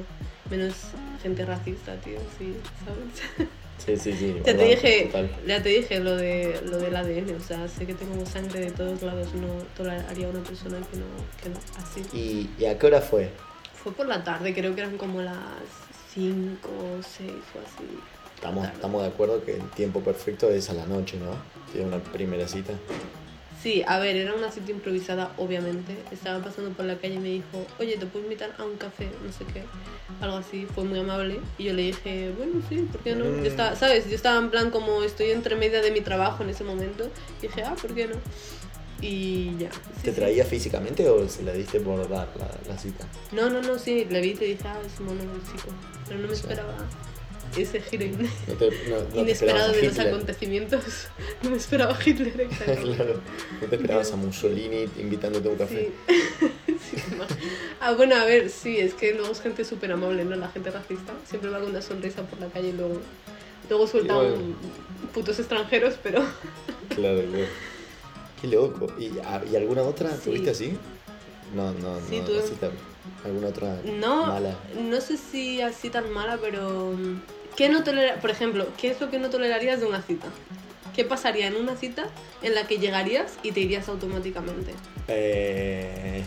[0.50, 0.74] Menos
[1.22, 2.54] gente racista, tío, sí,
[2.86, 3.50] ¿sabes?
[3.84, 4.36] Sí, sí, sí.
[4.46, 5.30] ya te dije, total.
[5.48, 8.72] ya te dije lo de lo del ADN, o sea, sé que tengo sangre de
[8.72, 11.06] todos lados, no toleraría a una persona que no,
[11.41, 12.02] que no, así.
[12.15, 13.32] ¿Y, ¿Y a qué hora fue?
[13.84, 15.36] Fue por la tarde, creo que eran como las
[16.13, 17.99] 5 o 6 o así.
[18.36, 21.32] Estamos, estamos de acuerdo que el tiempo perfecto es a la noche, ¿no?
[21.71, 22.73] Tiene una primera cita.
[23.63, 25.95] Sí, a ver, era una cita improvisada, obviamente.
[26.12, 29.10] Estaba pasando por la calle y me dijo, oye, ¿te puedo invitar a un café?
[29.26, 29.63] No sé qué.
[30.19, 31.39] Algo así, fue muy amable.
[31.58, 33.23] Y yo le dije, bueno, sí, ¿por qué no?
[33.23, 33.43] Mm.
[33.43, 34.10] Yo estaba, ¿sabes?
[34.10, 37.10] Yo estaba en plan como estoy entre media de mi trabajo en ese momento.
[37.39, 38.15] Y dije, ah, ¿por qué no?
[39.01, 39.71] Y ya.
[39.71, 40.15] sí, ¿Te sí.
[40.15, 43.06] traía físicamente o se la diste por dar la, la cita?
[43.32, 45.19] No, no, no, sí, le vi y te dije, ah, es mono
[45.51, 45.69] chico.
[46.08, 46.75] Pero no me esperaba
[47.58, 48.69] ese giro in- No te,
[49.19, 50.84] inesperado de los acontecimientos.
[51.43, 52.82] No me esperaba Hitler, exacto.
[52.95, 53.19] claro.
[53.62, 55.91] No te esperabas a Mussolini invitándote a un café.
[56.08, 56.47] Sí.
[56.67, 56.97] Sí,
[57.82, 60.36] ah, bueno, a ver, sí, es que luego es gente súper amable, ¿no?
[60.38, 62.99] La gente racista siempre va con una sonrisa por la calle y luego,
[63.69, 64.56] luego sueltan
[65.13, 66.23] putos extranjeros, pero
[66.95, 67.45] Claro, claro.
[68.43, 68.88] Qué loco.
[68.99, 70.21] ¿Y, a- y alguna otra Sí.
[70.25, 70.77] tuviste así?
[71.56, 72.25] No, no, Sí, no.
[72.25, 72.71] tuve- así tan-
[73.23, 74.58] ¿Alguna otra no, mala?
[74.77, 77.21] no sé si así tan mala, pero mm,
[77.56, 80.27] ¿qué no tolera, por ejemplo, qué es lo que no tolerarías de una cita?
[80.93, 82.10] ¿Qué pasaría en una cita
[82.41, 84.73] en la que llegarías y te irías automáticamente?
[85.08, 86.23] Eh,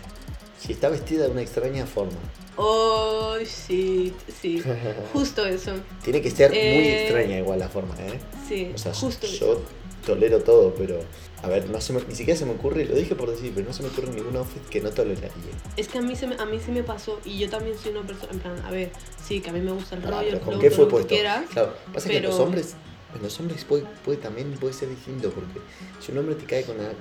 [0.59, 2.16] si está vestida de una extraña forma.
[2.57, 4.62] Oh, shit, sí,
[5.12, 8.18] justo eso, Tiene que ser muy Eh, extraña igual la forma, ¿eh?
[8.48, 9.37] sí, O sea, justo eso.
[9.38, 9.62] yo
[10.07, 11.00] tolero todo, pero...
[11.42, 13.66] A ver, no se me- ni siquiera se me ocurre, lo dije por decir, pero
[13.66, 15.31] no se me ocurre ningún outfit que no toleraría.
[15.77, 17.92] Es que a mí, se me, a mí sí me pasó y yo también soy
[17.92, 18.90] una persona, en plan, a ver,
[19.22, 20.85] sí, que a mí me gusta el Ah, rollo, pero el ¿Con flow, qué fue
[20.87, 21.09] que puesto?
[21.09, 21.44] quieras.
[21.53, 22.75] Claro, pasa que en los pero- hombres,
[23.14, 25.61] en los hombres puede, puede también puede ser distinto, porque
[26.01, 26.94] si un hombre te cae con algo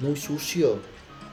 [0.00, 0.78] muy sucio,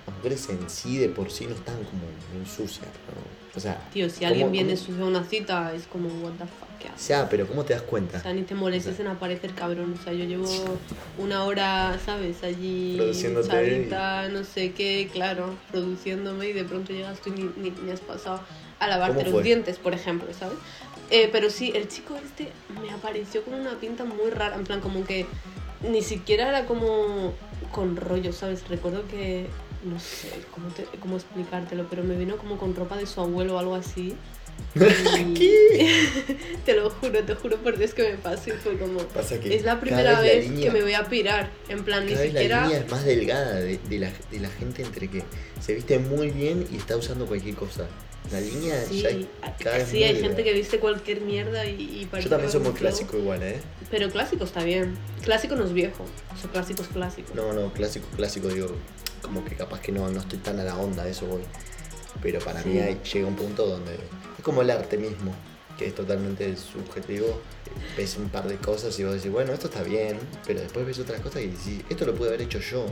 [0.08, 2.04] mujeres en sí de por sí no están como
[2.36, 3.44] muy sucias, ¿no?
[3.56, 6.32] O sea, Tío, si ¿cómo- alguien viene cómo- sucio a una cita, es como, what
[6.34, 7.08] the fuck, ¿qué haces?
[7.08, 8.18] Ya, pero ¿cómo te das cuenta?
[8.18, 9.96] O sea, ni te molestes en aparecer, cabrón.
[10.00, 10.46] O sea, yo llevo
[11.20, 12.44] una hora, ¿sabes?
[12.44, 17.52] Allí, Produciéndote chavita, no sé qué, claro, produciéndome y de pronto llegas tú y ni,
[17.58, 18.42] ni, ni has pasado
[18.80, 20.58] a lavarte ¿Cómo los dientes, por ejemplo, ¿sabes?
[21.12, 24.80] Eh, pero sí, el chico este me apareció con una pinta muy rara, en plan
[24.82, 25.28] como que
[25.88, 27.34] ni siquiera era como
[27.72, 28.68] con rollo, ¿sabes?
[28.68, 29.48] Recuerdo que,
[29.86, 33.56] no sé cómo, te- cómo explicártelo, pero me vino como con ropa de su abuelo
[33.56, 34.15] o algo así.
[34.76, 35.58] Y-
[36.65, 39.00] te lo juro, te juro por Dios que me pasó y fue como...
[39.00, 41.50] Pasa que Es la primera vez la vez línea- que me voy a pirar.
[41.69, 42.63] En plan, ni vez la siquiera...
[42.67, 45.24] línea es más delgada de, de la, de la gente entre que
[45.62, 47.88] se viste muy bien y está usando cualquier cosa.
[48.32, 50.36] La línea Sí, ya cada vez sí, muy hay delgada.
[50.36, 52.80] gente que viste cualquier mierda y, y parece Yo también soy muy flow.
[52.80, 53.60] clásico igual, ¿eh?
[53.91, 54.96] Pero clásico está bien.
[55.24, 56.06] Clásico no es viejo.
[56.34, 57.34] O sea, clásico es clásico.
[57.36, 58.67] No, no, clásico, clásico, digo,
[59.24, 61.42] como que capaz que no, no estoy tan a la onda, de eso voy.
[62.22, 62.70] Pero para Sí.
[62.70, 65.34] mí hay- llega un punto donde es como el arte mismo,
[65.78, 67.42] que es totalmente subjetivo.
[67.98, 71.00] Ves un par de cosas y vos decís, bueno, esto está bien, pero después ves
[71.00, 72.86] otras cosas y decís, esto lo pude haber hecho yo.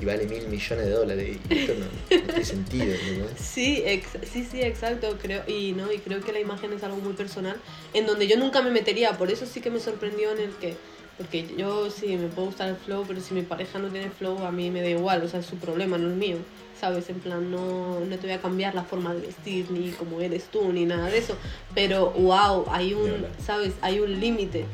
[0.00, 3.30] Y vale mil millones de dólares y esto no, no tiene sentido, ¿entendés?
[3.38, 5.16] Sí, ex- sí, sí, exacto.
[5.20, 7.56] Creo, y, no, y creo que la imagen es algo muy personal
[7.92, 9.18] en donde yo nunca me metería.
[9.18, 10.74] Por eso sí que me sorprendió en el que,
[11.20, 14.38] Porque yo sí me puede gustar el flow, pero si mi pareja no tiene flow,
[14.46, 16.38] a mí me da igual, o sea, es su problema, no es mío.
[16.80, 17.10] ¿Sabes?
[17.10, 20.44] En plan, no, no te voy a cambiar la forma de vestir, ni cómo eres
[20.44, 21.36] tú, ni nada de eso.
[21.74, 23.26] Pero, wow, hay un.
[23.44, 23.74] ¿sabes?
[23.82, 24.64] Hay un límite.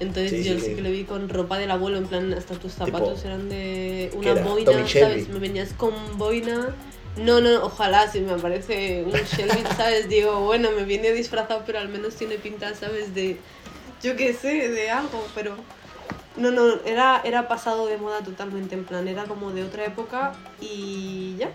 [0.00, 2.56] Entonces Sí, yo sí, sí que- le vi con ropa del abuelo, en plan, hasta
[2.56, 4.42] tus zapatos Tipo, eran de ¿qué una era?
[4.44, 5.00] boina, Tommy Shelby.
[5.12, 5.28] ¿sabes?
[5.28, 6.74] Me venías con boina.
[7.18, 10.08] No, no, ojalá, si me aparece un Shelby, ¿sabes?
[10.08, 13.14] Digo, bueno, me viene disfrazado, pero al menos tiene pinta, ¿sabes?
[13.14, 13.36] De,
[14.02, 15.54] yo qué sé, de algo, pero...
[16.36, 20.32] No, no, era, era pasado de moda totalmente, en plan, era como de otra época
[20.60, 21.50] y ya.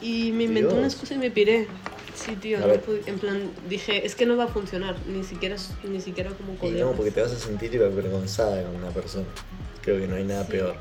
[0.00, 1.66] Y me inventé una excusa y me piré.
[2.14, 5.56] Sí, tío, no pude- en plan, dije, es que no va a funcionar, ni siquiera,
[5.84, 6.90] ni siquiera como Y colegas.
[6.90, 9.24] no, porque te vas a sentir avergonzada con una persona.
[9.82, 10.52] Creo que no hay nada Sí.
[10.52, 10.76] peor.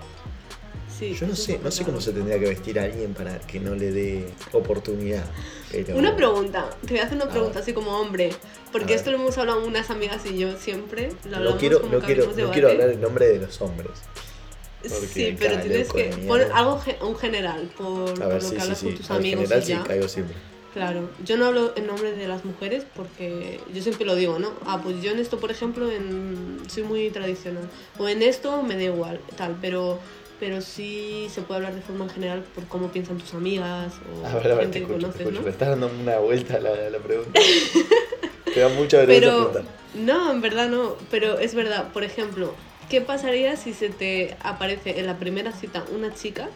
[0.99, 3.57] Sí, Yo no sé, no sé cómo se tendría que vestir a alguien para que
[3.57, 5.23] no le dé oportunidad.
[5.71, 5.95] Pero...
[5.95, 8.31] Una pregunta, te voy a hacer una pregunta así como hombre,
[8.73, 11.93] porque esto lo hemos hablado unas amigas y yo siempre, lo hablamos No quiero, como
[11.93, 13.93] no quiero, no quiero hablar en nombre de los hombres.
[14.81, 18.77] porque Sí, pero tienes que poner algo un general por, ver, lo sí, que hablas
[18.77, 18.85] sí.
[18.87, 19.83] con tus amigos general y ya.
[19.85, 20.35] caigo siempre.
[20.73, 24.51] Claro, yo no hablo en nombre de las mujeres porque yo siempre lo digo, ¿no?
[24.65, 27.67] Ah, pues yo en esto, por ejemplo, en, soy muy tradicional.
[27.97, 29.99] O en esto me da igual, tal, pero,
[30.39, 34.25] pero sí se puede hablar de forma en general por cómo piensan tus amigas o
[34.25, 35.39] A ver, a ver, gente te que escucho, te conoces, escucho.
[35.39, 35.45] ¿no?
[35.45, 37.39] Me estás dando una vuelta a la, la pregunta.
[38.53, 39.63] te da mucha vergüenza Pero, preguntar.
[39.95, 42.53] no, en verdad no, pero es verdad, por ejemplo,
[42.89, 46.49] ¿qué pasaría si se te aparece en la primera cita una chica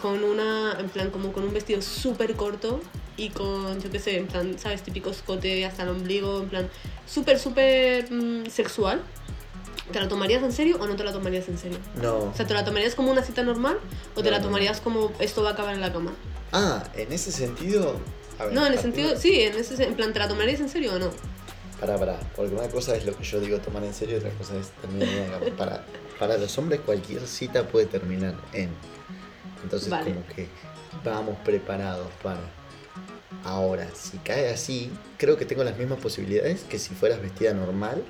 [0.00, 2.80] con una, en plan, como con un vestido súper corto
[3.16, 4.82] y con, yo qué sé, en plan, ¿sabes?
[4.82, 6.68] Típico escote hasta el ombligo, en plan,
[7.06, 9.02] súper, súper mm, sexual?
[9.92, 11.78] ¿Te la tomarías en serio o no te la tomarías en serio?
[12.02, 12.16] No.
[12.18, 13.78] O sea, ¿te la tomarías como una cita normal
[14.14, 14.48] o te No, la no, no.
[14.50, 16.12] tomarías como esto va a acabar en la cama?
[16.52, 17.98] Ah, en ese sentido.
[18.38, 20.68] a ver, No, en el sentido, sí, en ese, en plan, ¿te la tomarías en
[20.68, 21.10] serio o no?
[21.80, 24.30] Pará, pará, porque una cosa es lo que yo digo tomar en serio y otra
[24.30, 25.56] cosa es terminar en una cama.
[25.56, 25.84] Para,
[26.18, 28.70] para los hombres cualquier cita puede terminar en.
[29.62, 30.12] Entonces Vale.
[30.12, 30.48] como que
[31.04, 32.40] vamos preparados para.
[33.44, 38.02] Ahora, si cae así, creo que tengo las mismas posibilidades que si fueras vestida normal,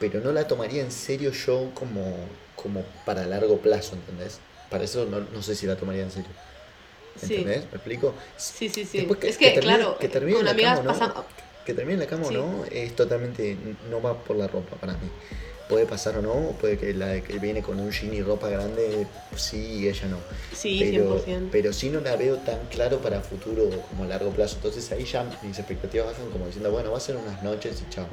[0.00, 2.14] pero no la tomaría en serio yo como,
[2.56, 4.38] como para largo plazo, ¿entendés?
[4.70, 6.30] Para eso no, no sé si la tomaría en serio.
[7.20, 7.34] Sí.
[7.34, 7.64] ¿Entendés?
[7.70, 8.14] ¿Me explico?
[8.36, 8.98] Sí, sí, sí.
[8.98, 11.24] Después es que, termine- claro, que termine con la amigas cama, ¿no?
[11.64, 12.36] Que termine en la cama Sí.
[12.36, 13.56] o no, es totalmente.
[13.90, 15.08] no va por la ropa para mí.
[15.68, 19.06] Puede pasar o no, puede que la que viene con un jean y ropa grande,
[19.36, 20.16] sí, ella no.
[20.56, 21.48] Sí, pero, 100%.
[21.52, 24.56] pero sí no la veo tan claro para futuro como a largo plazo.
[24.56, 27.92] Entonces ahí ya mis expectativas bajan como diciendo, bueno, va a ser unas noches y
[27.92, 28.06] chao.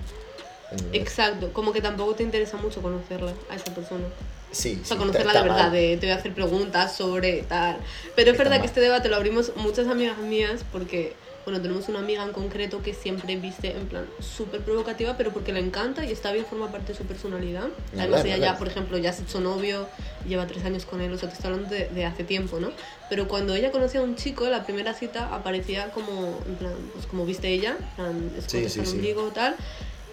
[0.94, 4.06] Exacto, como que tampoco te interesa mucho conocerla a esa persona.
[4.52, 5.72] Sí, O sea, sí, conocerla de verdad, mal.
[5.74, 7.78] de te voy a hacer preguntas sobre tal.
[8.16, 8.62] Pero es Está verdad mal.
[8.62, 12.82] que este debate lo abrimos muchas amigas mías porque, bueno, tenemos una amiga en concreto
[12.82, 16.72] que siempre viste en plan súper provocativa, pero porque le encanta y está bien, forma
[16.72, 17.68] parte de su personalidad.
[17.98, 19.90] Además, ella ya, por ejemplo, ya se hecho novio,
[20.26, 22.72] lleva tres años con él, o sea, te estoy hablando de, de hace tiempo, ¿no?
[23.10, 27.06] Pero cuando ella conocía a un chico, la primera cita aparecía como, en plan, pues
[27.08, 28.92] como viste ella, en plan, escote Sí, sí, el sí.
[28.94, 29.56] ombligo, tal,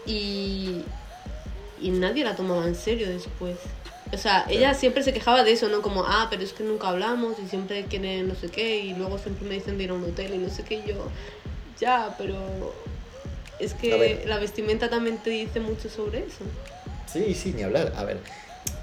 [0.06, 0.82] y,
[1.80, 3.56] y nadie la tomaba en serio después.
[4.12, 5.80] O sea, ella siempre se quejaba de eso, ¿no?
[5.80, 9.18] Como, ah, pero es que nunca hablamos y siempre quieren no sé qué y luego
[9.18, 11.08] siempre me dicen de ir a un hotel y no sé qué y yo,
[11.80, 12.36] ya, pero
[13.58, 16.44] es que la vestimenta también te dice mucho sobre eso.
[17.10, 17.92] Sí, sí, ni hablar.
[17.96, 18.18] A ver,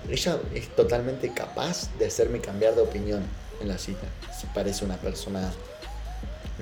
[0.10, 3.24] ella es totalmente capaz de hacerme cambiar de opinión
[3.62, 4.08] en la cita.
[4.36, 5.52] Si parece una persona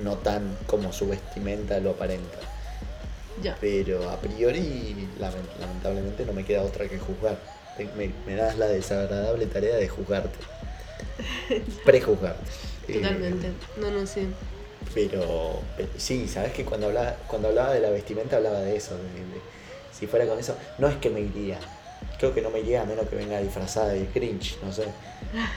[0.02, 2.38] no tan como su vestimenta lo aparenta.
[3.42, 3.56] Ya.
[3.60, 7.38] Pero a priori, lamen- lamentablemente, no me queda otra que juzgar.
[7.96, 10.38] Me, me das la desagradable tarea de juzgarte.
[11.84, 12.50] Prejuzgarte.
[12.88, 13.52] Eh, Totalmente.
[13.76, 14.28] No, no, sí.
[14.94, 18.94] pero, pero sí, sabes que cuando hablaba, cuando hablaba de la vestimenta hablaba de eso.
[18.96, 19.58] de- de-
[19.92, 21.58] si fuera con eso, no es que me iría.
[22.18, 24.84] Creo que no me iría a menos que venga disfrazada de cringe, no sé.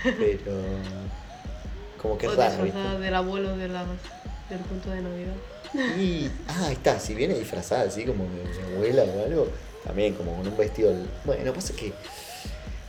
[0.03, 0.51] Pero
[2.01, 5.33] como que es raro, del abuelo de del punto de Navidad.
[5.73, 9.47] Y, ah, ahí está, si viene disfrazada así como de abuela o algo,
[9.85, 10.93] también como con un vestido.
[11.25, 11.93] Bueno, pasa que.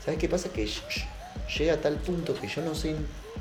[0.04, 0.48] ¿Sabes qué pasa?
[0.48, 1.06] Que ll- ll-
[1.58, 2.96] llega a tal punto que yo no sé,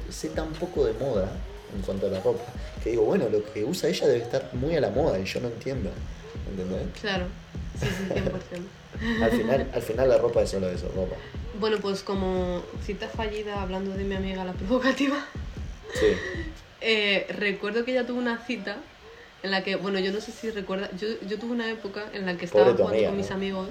[0.10, 1.30] sé tan poco de moda
[1.75, 2.43] en cuanto a la ropa,
[2.84, 5.39] que digo, bueno, lo que usa ella debe estar muy a la moda y yo
[5.41, 5.89] no entiendo.
[6.49, 6.88] ¿Entendés?
[7.01, 7.25] Claro.
[7.80, 9.21] Sí, sí, 100%.
[9.23, 11.15] Al final, al final la ropa es solo eso, ropa.
[11.60, 15.25] Bueno, pues como cita fallida hablando de mi amiga la provocativa.
[15.93, 16.08] Sí.
[16.84, 18.77] Eh, recuerdo que ella tuvo una cita
[19.43, 22.25] en la que, bueno, yo no sé si recuerda, yo, yo tuve una época en
[22.25, 23.36] la que estaba Pobre jugando amiga, con mis ¿no?
[23.36, 23.67] amigos.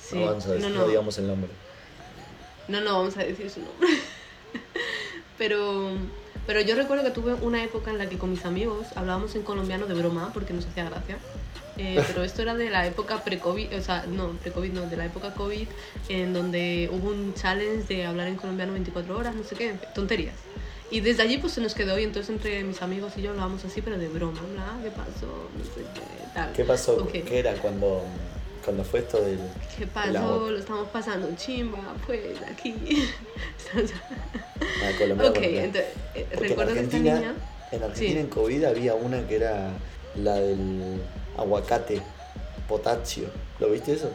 [0.00, 1.50] Sí, no vamos a decir, no, no, no, digamos el nombre.
[2.68, 3.88] no, no vamos a decir su nombre.
[5.38, 5.90] pero,
[6.46, 9.42] pero yo recuerdo que tuve una época en la que con mis amigos hablábamos en
[9.42, 11.18] colombiano de broma porque nos hacía gracia.
[11.78, 15.04] eh, pero esto era de la época pre-COVID, o sea, no, pre-COVID no, de la
[15.06, 15.68] época COVID,
[16.08, 20.34] en donde hubo un challenge de hablar en colombiano 24 horas, no sé qué, tonterías.
[20.92, 23.64] Y desde allí pues se nos quedó y entonces entre mis amigos y yo hablábamos
[23.64, 24.82] así, pero de broma, ¿verdad?
[24.82, 25.48] ¿Qué pasó?
[25.56, 26.52] No sé qué, tal.
[26.52, 27.08] ¿Qué pasó?
[27.08, 28.02] ¿Qué era cuando,
[28.62, 29.38] cuando fue esto del...
[29.78, 30.50] ¿Qué pasó?
[30.50, 32.74] Lo estamos pasando chimba, pues, aquí.
[33.74, 37.34] Ah, colombiano, ok, entonces, eh, Porque en esta niña...
[37.72, 38.18] en Argentina Sí.
[38.18, 39.70] en COVID había una que era
[40.14, 41.00] la del
[41.38, 42.02] aguacate,
[42.68, 43.28] potasio.
[43.58, 44.10] ¿Lo viste eso?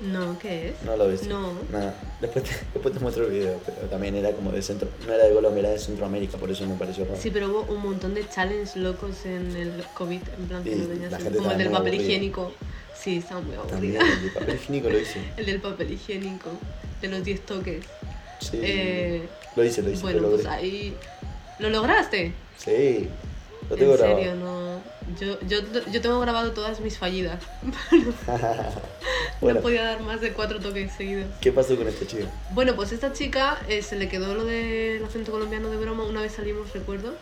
[0.00, 0.82] No, ¿qué es?
[0.84, 1.26] No lo viste.
[1.28, 1.52] No.
[1.72, 1.94] Nada.
[2.20, 5.24] Después te, después te muestro el video, pero también era como de centro, no era
[5.24, 7.16] de Colombia, era de Centroamérica, por eso me pareció raro.
[7.20, 10.86] Sí, pero hubo un montón de challenges locos en el COVID, en plan que no
[10.86, 12.02] tenías como el del papel aburrida.
[12.02, 12.52] higiénico.
[12.96, 14.12] Sí, estaba muy También aburrida.
[14.14, 15.20] el de papel higiénico lo hice.
[15.36, 16.50] El del papel higiénico,
[17.00, 17.84] de los 10 toques.
[18.40, 18.60] Sí.
[18.62, 19.22] Eh,
[19.56, 20.96] lo hice, lo hice, bueno, lo pues ahí...
[21.58, 22.32] ¿Lo lograste?
[22.56, 23.08] Sí.
[23.68, 24.18] Lo tengo en grabado.
[24.18, 24.57] serio, no.
[25.20, 25.58] Yo, yo,
[25.90, 27.42] yo tengo grabado todas mis fallidas.
[29.40, 31.26] bueno, No podía dar más de cuatro toques seguidos.
[31.40, 32.26] ¿qué pasó con esta chica?
[32.52, 36.04] Bueno, pues esta chica eh, se le quedó lo del acento colombiano de broma.
[36.04, 37.14] Una vez salimos, recuerdo,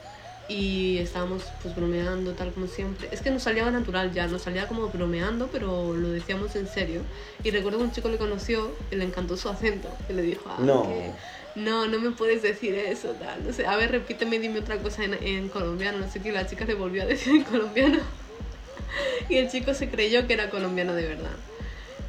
[0.49, 3.09] y estábamos pues bromeando, tal como siempre.
[3.11, 7.03] Es que nos salía natural ya, nos salía como bromeando, pero lo decíamos en serio.
[7.43, 9.89] Y recuerdo que un chico le conoció y le encantó su acento.
[10.09, 10.85] Y le dijo, ah, No.
[10.85, 11.11] que
[11.57, 13.45] no, no me puedes decir eso, tal.
[13.47, 15.99] No sé, a ver, repíteme, dime otra cosa en, en colombiano.
[15.99, 17.99] No sé qué, la chica le volvió a decir en colombiano.
[19.29, 21.33] Y el chico se creyó que era colombiano de verdad.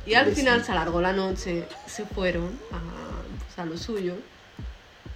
[0.06, 2.80] Y al final se alargó la noche, se fueron a,
[3.44, 4.14] pues, a lo suyo.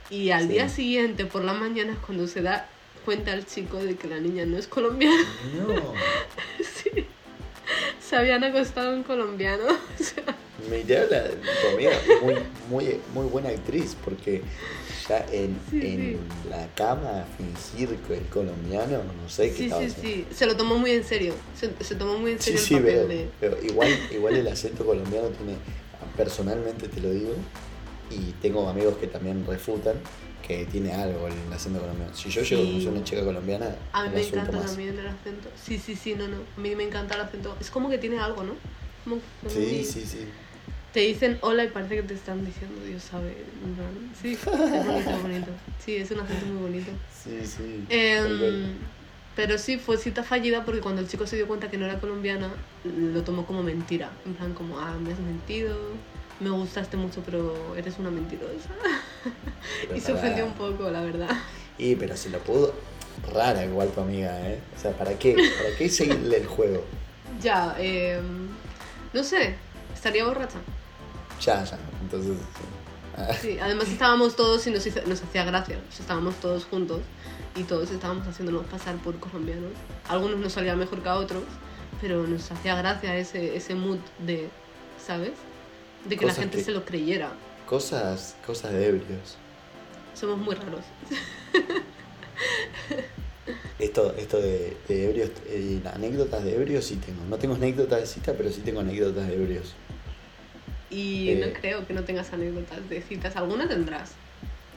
[0.09, 0.47] Y al Sí.
[0.49, 2.67] día siguiente, por la mañana, es cuando se da
[3.05, 5.23] cuenta el chico de que la niña no es colombiana.
[5.55, 5.93] No.
[6.63, 7.05] sí.
[8.01, 9.63] Se habían acostado en colombiano.
[9.99, 10.23] O sea,
[10.69, 12.35] Me idea la tu amiga, muy,
[12.69, 14.41] muy, muy buena actriz, porque
[15.09, 16.17] ya en, Sí, en sí.
[16.49, 20.25] la cama fingir que es colombiano, no sé qué sí, estaba sí, sí.
[20.33, 21.33] Se lo tomó muy en serio.
[21.59, 23.29] Se, se tomó muy en Sí, serio sí, el papel pero, de...
[23.39, 25.55] pero igual, igual el acento colombiano tiene,
[26.15, 27.33] personalmente te lo digo,
[28.09, 29.95] y tengo amigos que también refutan
[30.47, 32.13] que tiene algo el acento colombiano.
[32.15, 32.67] Si yo llego Sí.
[32.71, 34.65] conocer una chica colombiana, A mí me encanta más.
[34.67, 35.49] también el acento.
[35.63, 36.37] Sí, sí, sí, no, no.
[36.57, 37.55] A mí me encanta el acento.
[37.59, 38.53] Es como que tiene algo, ¿no?
[39.03, 40.27] Como Sí, muy- sí, sí.
[40.93, 43.33] Te dicen hola y parece que te están diciendo, Dios sabe.
[44.21, 45.51] Sí, es bonito, bonito.
[45.83, 46.91] Sí, es un acento muy bonito.
[47.23, 47.85] Sí, sí.
[47.87, 48.73] Em,
[49.35, 51.99] pero sí, fue cita fallida porque cuando el chico se dio cuenta que no era
[51.99, 52.49] colombiana,
[52.83, 54.11] lo tomó como mentira.
[54.25, 55.77] En plan, como, ah, me has mentido,
[56.41, 58.69] me gustaste mucho, pero eres una mentirosa.
[59.83, 61.29] Pero y se ofendió un poco, la verdad.
[61.77, 62.73] Y pero se lo pudo.
[63.33, 64.59] Rara igual tu amiga, ¿eh?
[64.75, 65.35] O sea, ¿para qué?
[65.35, 66.83] ¿Para qué seguirle el juego?
[67.41, 68.49] Ya, em,
[69.13, 69.55] no sé,
[69.93, 70.59] estaría borracha.
[71.41, 71.77] Ya, ya.
[72.01, 72.37] Entonces.
[73.17, 75.79] ah, Sí, además estábamos todos y nos, hizo- nos hacía gracia.
[75.99, 77.01] Estábamos todos juntos
[77.55, 79.71] y todos estábamos haciéndonos pasar por colombianos.
[80.07, 81.43] Algunos nos salían mejor que a otros,
[81.99, 84.49] pero nos hacía gracia ese, ese mood de,
[85.03, 85.31] ¿sabes?
[86.07, 87.31] De que la Cosas gente que- se lo creyera.
[87.67, 89.37] Cosas, cosas de ebrios.
[90.13, 90.83] Somos muy raros.
[93.79, 97.23] Esto, esto de, de ebrios, eh, anécdotas de ebrios sí tengo.
[97.27, 99.73] No tengo anécdotas de cita, pero sí tengo anécdotas de ebrios.
[100.91, 101.45] Y Eh.
[101.47, 103.35] no creo que no tengas anécdotas de citas.
[103.37, 104.11] ¿Alguna tendrás?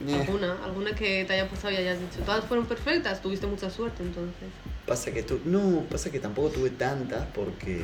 [0.07, 0.57] Eh, ¿Alguna?
[0.65, 2.21] ¿Alguna que te haya pasado y hayas dicho?
[2.25, 4.49] Todas fueron perfectas, tuviste mucha suerte entonces.
[4.87, 7.81] Pasa que tu, no, pasa que tampoco tuve tantas porque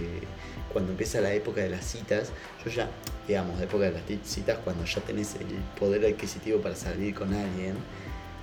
[0.73, 2.31] cuando empieza la época de las citas,
[2.65, 2.89] yo ya,
[3.27, 5.47] digamos, la época de las citas, cuando ya tenés el
[5.79, 7.75] poder adquisitivo para salir con alguien,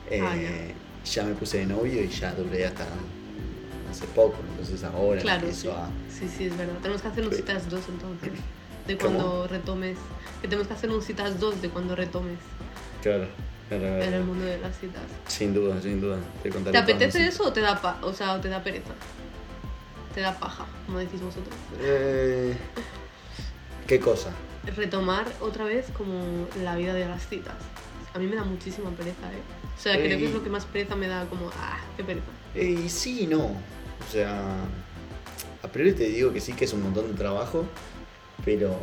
[0.09, 0.35] eh, Ah,
[1.05, 2.85] ya me puse de novio y ya duré hasta
[3.91, 5.77] hace poco, entonces ahora Claro, empiezo sí.
[5.77, 5.89] a...
[6.11, 6.73] Sí, sí, es verdad.
[6.81, 8.31] Tenemos que hacer citas 2 entonces.
[8.87, 9.17] De ¿Cómo?
[9.17, 9.97] cuando retomes.
[10.41, 12.37] Que tenemos que hacer un citas 2 de cuando retomes
[13.01, 13.27] Claro,
[13.69, 14.03] claro, claro.
[14.03, 15.01] en el mundo de las citas.
[15.27, 16.17] Sin duda, sin duda.
[16.43, 18.93] Te, ¿Te apetece eso o te da pa o sea, o te da pereza?
[20.13, 21.55] Te da paja, como decís vosotros.
[21.81, 22.55] Eh,
[23.87, 24.31] ¿Qué cosa?
[24.75, 27.55] Retomar otra vez como la vida de las citas.
[28.13, 29.41] A mí me da muchísima pereza, ¿eh?
[29.77, 32.25] O sea, creo que es lo que más pereza me da, como, ah, qué pereza.
[32.55, 33.45] Eh, y sí y no.
[33.45, 34.41] O sea,
[35.61, 37.65] a priori te digo que sí que es un montón de trabajo,
[38.47, 38.79] pero,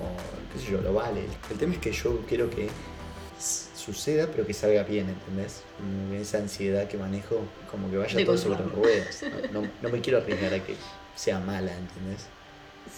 [0.52, 1.24] qué sé yo, lo vale.
[1.50, 2.68] El tema es que yo quiero que
[3.74, 5.62] suceda, pero que salga bien, ¿entendés?
[6.10, 7.40] Que esa ansiedad que manejo,
[7.70, 8.82] como que vaya De todo sobre controlarlo.
[8.84, 9.24] ruedas.
[9.54, 10.76] No, no- no me quiero arriesgar a que
[11.16, 12.26] sea mala, ¿entendés?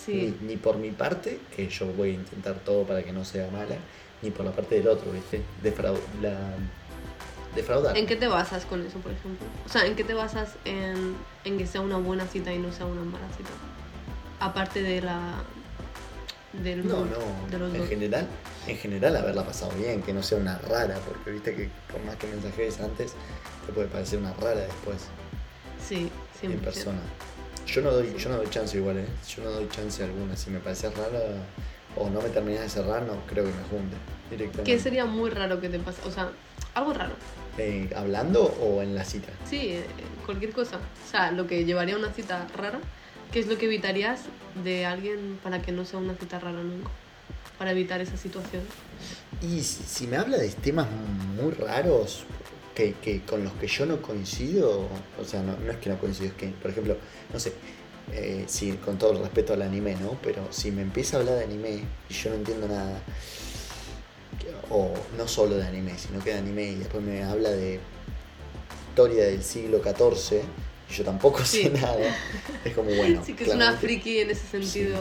[0.04, 3.24] Sí, Ni, ni por mi parte, que yo voy a intentar todo para que no
[3.24, 3.76] sea mala,
[4.22, 5.40] ni por la parte del otro, ¿viste?
[5.62, 6.36] Defrau- la,
[7.54, 7.96] defraudar.
[7.96, 9.46] ¿En qué te basas con eso, por ejemplo?
[9.64, 11.14] O sea, ¿en qué te basas en,
[11.44, 13.50] en que sea una buena cita y no sea una mala cita?
[14.40, 15.44] Aparte de la...
[16.62, 17.88] Del No, no, de los en dos.
[17.88, 18.26] general,
[18.66, 22.16] en general haberla pasado bien, que no sea una rara, porque viste que por más
[22.16, 23.12] que mensajes antes,
[23.66, 24.98] te puede parecer una rara después,
[25.86, 26.10] Sí,
[26.42, 26.60] en 100%.
[26.64, 26.98] persona.
[27.66, 29.06] Yo no doy, yo no doy chance igual, ¿eh?
[29.28, 30.36] Yo no doy chance alguna.
[30.36, 31.20] Si me parece rara
[31.96, 33.96] o no me terminas de cerrar, no creo que me junte
[34.30, 34.70] directamente.
[34.72, 36.00] ¿Qué sería muy raro que te pase?
[36.06, 36.30] O sea,
[36.74, 37.14] algo raro.
[37.58, 39.32] Eh, ¿Hablando o en la cita?
[39.48, 39.84] Sí, eh,
[40.24, 40.76] cualquier cosa.
[40.76, 42.78] O sea, lo que llevaría a una cita rara,
[43.32, 44.20] ¿qué es lo que evitarías
[44.62, 46.90] de alguien para que no sea una cita rara nunca?
[47.58, 48.62] Para evitar esa situación.
[49.42, 50.88] Y si, me habla de temas
[51.36, 52.24] muy raros
[52.74, 54.88] que, que con los que yo no coincido,
[55.20, 56.96] o sea, no, no es que no coincido, es que, por ejemplo,
[57.32, 57.52] no sé,
[58.12, 60.18] eh, sí, con todo el respeto al anime, ¿no?
[60.22, 63.00] Pero si me empieza a hablar de anime y yo no entiendo nada,
[64.70, 67.80] o no solo de anime, sino que de anime y después me habla de
[68.90, 70.42] historia del siglo XIV
[70.90, 71.62] y yo tampoco Sí.
[71.64, 71.96] sé nada,
[72.64, 73.22] es como bueno.
[73.24, 74.98] sí, que es una friki en ese sentido.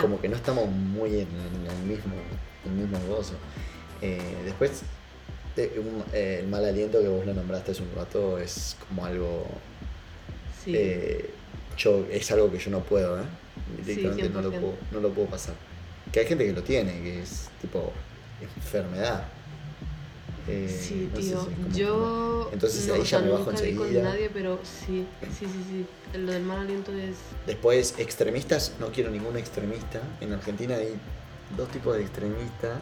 [0.00, 2.14] Como que no estamos muy en, en el mismo
[2.64, 3.34] el mismo gozo.
[4.02, 4.82] Eh, después,
[5.56, 9.04] eh, un- eh, el mal aliento que vos lo nombraste hace un rato es como
[9.04, 9.46] algo
[10.64, 10.72] Sí.
[10.76, 11.30] eh,
[11.76, 13.24] yo, es algo que yo no puedo, ¿eh?
[13.86, 14.60] Directamente no, lo 100%.
[14.60, 15.54] puedo, no lo puedo pasar.
[16.12, 17.92] Que hay gente que lo tiene, que es tipo
[18.42, 19.24] enfermedad.
[20.48, 21.48] Eh, Sí, no tío.
[21.72, 22.50] si yo.
[22.52, 24.02] Entonces no, ahí o ya me bajo nunca vi con enseguida.
[24.10, 25.06] nadie, pero sí,
[25.38, 26.18] sí, sí, sí.
[26.18, 27.16] Lo del mal aliento es.
[27.46, 30.00] Después, extremistas, no quiero ningún extremista.
[30.20, 30.94] En Argentina hay
[31.56, 32.78] dos tipos de extremistas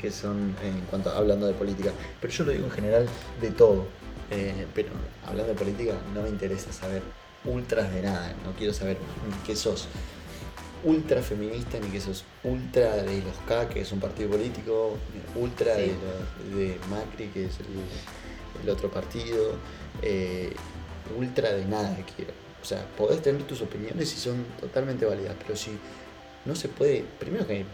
[0.00, 3.06] que son, eh, en cuanto hablando de política, pero yo lo digo en general
[3.40, 3.86] de todo.
[4.30, 4.90] Eh, pero
[5.26, 7.02] hablando de política, no me interesa saber
[7.44, 8.34] ultras de nada.
[8.44, 8.96] No quiero saber
[9.46, 9.88] que sos
[10.84, 14.96] ultra feminista, ni que sos ultra de los K, que es un partido político,
[15.36, 15.92] ultra Sí.
[16.52, 19.56] de, de Macri, que es el, el otro partido,
[20.02, 20.52] eh,
[21.18, 22.32] ultra de nada quiero.
[22.60, 25.70] O sea, podés tener tus opiniones y son totalmente válidas, pero si
[26.44, 27.64] no se puede, primero que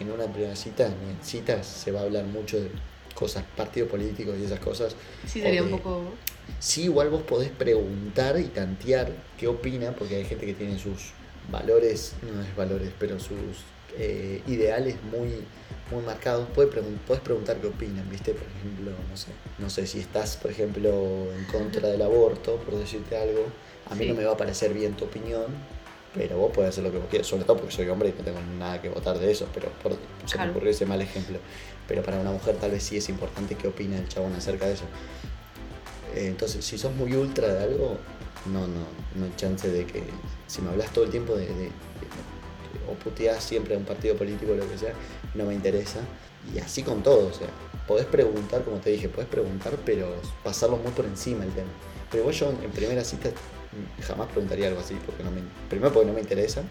[0.00, 2.70] en una primera cita, ni en citas se va a hablar mucho de
[3.14, 4.94] cosas, partido político y esas cosas.
[5.26, 6.02] Sí, sería un poco.
[6.58, 11.12] Sí, igual vos podés preguntar y tantear qué opina, porque hay gente que tiene sus
[11.50, 13.38] valores, no es valores, pero sus
[13.98, 15.28] eh, ideales muy,
[15.90, 16.48] muy marcados.
[16.54, 18.32] Puedes, pregun- podés preguntar qué opinan, ¿viste?
[18.32, 19.28] Por ejemplo, no sé,
[19.58, 20.90] no sé si estás, por ejemplo,
[21.36, 23.44] en contra del aborto, por decirte algo.
[23.90, 24.08] A mí Sí.
[24.10, 25.46] no me va a parecer bien tu opinión,
[26.14, 28.24] pero vos podés hacer lo que vos quieras, sobre todo porque soy hombre y no
[28.24, 30.44] tengo nada que votar de eso, pero por, se Claro.
[30.46, 31.38] me ocurrió ese mal ejemplo.
[31.88, 34.74] Pero para una mujer tal vez sí es importante qué opina el chabón acerca de
[34.74, 34.84] eso.
[36.14, 37.98] Eh, Entonces, si sos muy ultra de algo,
[38.46, 38.84] no, no,
[39.16, 40.02] no hay chance de que.
[40.46, 41.46] Si me hablas todo el tiempo de.
[41.46, 41.70] de- de-
[42.88, 44.92] o puteás siempre a un partido político o lo que sea,
[45.34, 46.00] no me interesa.
[46.54, 47.46] Y así con todo, o sea,
[47.86, 50.08] podés preguntar, como te dije, podés preguntar, pero
[50.42, 51.68] pasarlo muy por encima el tema.
[52.10, 53.30] Pero igual yo en primera cita
[54.06, 55.40] jamás preguntaría algo así, porque no me,
[55.70, 56.62] primero porque no me interesa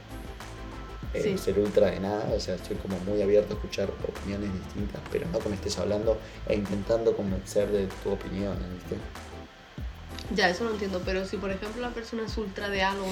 [1.14, 1.38] eh, Sí.
[1.38, 5.26] ser ultra de nada, o sea, estoy como muy abierto a escuchar opiniones distintas, pero
[5.32, 6.18] no que me estés hablando
[6.48, 8.96] e intentando convencer de tu opinión, ¿viste?
[10.36, 13.06] Ya, eso lo entiendo, pero si por ejemplo la persona es ultra de algo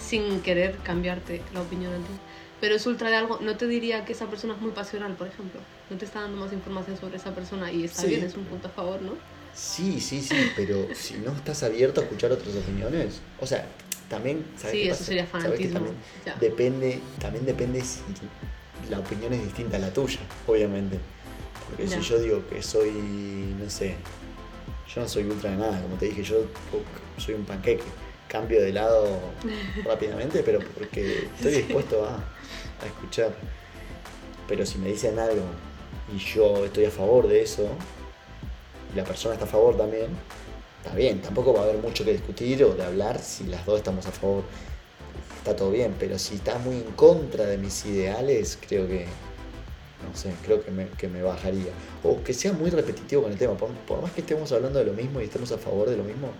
[0.00, 2.12] sin querer cambiarte la opinión a ti,
[2.60, 5.26] pero es ultra de algo, no te diría que esa persona es muy pasional, por
[5.26, 5.60] ejemplo.
[5.90, 8.08] No te está dando más información sobre esa persona y está Sí.
[8.08, 9.14] bien, es un punto a favor, ¿no?
[9.54, 13.66] Sí, sí, sí, pero si no estás abierto a escuchar otras opiniones, o sea,
[14.10, 15.04] también, ¿sabes Sí, qué eso pasa?
[15.04, 15.72] sería ¿Sabes que fanatismo.
[15.74, 16.34] también Ya.
[16.36, 18.00] depende, también depende si
[18.90, 20.98] la opinión es distinta a la tuya, obviamente.
[21.68, 22.00] Porque Ya.
[22.00, 22.90] si yo digo que soy,
[23.58, 23.96] no sé,
[24.94, 26.44] yo no soy ultra de nada, como te dije, yo
[27.18, 27.84] soy un panqueque,
[28.28, 29.06] cambio de lado
[29.84, 32.16] rápidamente, pero porque estoy dispuesto a,
[32.82, 33.34] a escuchar.
[34.48, 35.42] Pero si me dicen algo
[36.14, 37.68] y yo estoy a favor de eso,
[38.92, 40.08] y la persona está a favor también,
[40.82, 43.78] está bien, tampoco va a haber mucho que discutir o de hablar si las dos
[43.78, 44.44] estamos a favor.
[45.38, 49.06] Está todo bien, pero si está muy en contra de mis ideales, creo que,
[50.02, 51.72] no sé, creo que me, que me bajaría.
[52.02, 54.84] O que sea muy repetitivo con el tema, por, por más que estemos hablando de
[54.86, 56.30] lo mismo y estemos a favor de lo mismo,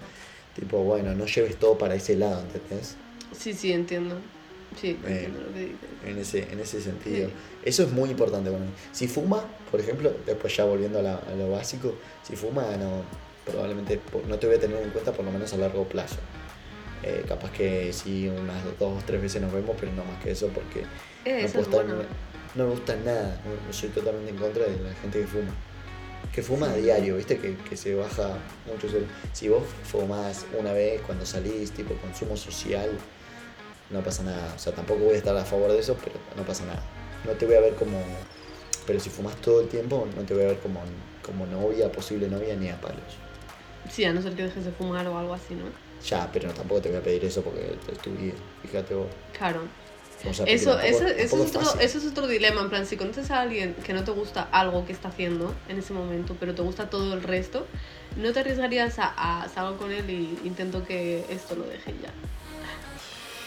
[0.54, 2.96] tipo, bueno, no lleves todo para ese lado, ¿entendés?
[3.36, 4.16] Sí, sí, entiendo.
[4.80, 5.76] Sí, Eh, entiendo lo que dices.
[6.04, 7.28] En ese, en ese sentido.
[7.28, 7.34] Sí.
[7.64, 8.70] Eso es muy importante para mí.
[8.92, 13.02] Si fuma, por ejemplo, después ya volviendo a, la- a lo básico, si fuma, no,
[13.44, 16.16] probablemente no te voy a tener en cuenta por lo menos a largo plazo.
[17.02, 20.48] Eh, capaz que sí, unas dos, tres veces nos vemos, pero no más que eso,
[20.48, 20.80] porque
[21.24, 22.02] Eh, no, eso puedo es estar- bueno.
[22.56, 23.40] No me gusta nada.
[23.44, 25.52] no- soy totalmente en contra de la gente que fuma.
[26.32, 27.38] Que fuma a diario, ¿viste?
[27.38, 28.36] Que, que se baja
[28.66, 28.88] mucho.
[29.32, 32.90] Si vos fumás una vez cuando salís, tipo consumo social,
[33.90, 34.52] no pasa nada.
[34.54, 36.82] O sea, tampoco voy a estar a favor de eso, pero no pasa nada.
[37.24, 37.98] No te voy a ver como.
[38.86, 40.80] Pero si fumas todo el tiempo, no te voy a ver como,
[41.24, 43.00] como novia, posible novia, ni a palos.
[43.90, 45.64] Sí, a no ser que dejes de fumar o algo así, ¿no?
[46.06, 48.34] Ya, pero tampoco te voy a pedir eso porque es tu vida.
[48.62, 49.06] Fíjate vos.
[49.36, 49.60] Claro.
[50.30, 51.80] Eso, es otro, fácil.
[51.80, 54.86] eso es otro dilema, en plan, si conoces a alguien que no te gusta algo
[54.86, 57.66] que está haciendo en ese momento, pero te gusta todo el resto,
[58.16, 62.10] no te arriesgarías a, a salgo con él y intento que esto lo deje ya.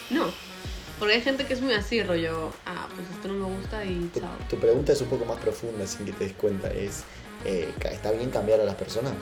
[0.09, 0.25] No.
[0.97, 4.09] Porque hay gente que es muy así, rollo, ah, pues esto no me gusta y
[4.19, 4.29] chao.
[4.49, 6.67] tu pregunta es un poco más profunda sin que te des cuenta.
[6.69, 7.03] Es,
[7.45, 9.13] eh, ¿está bien cambiar a las personas?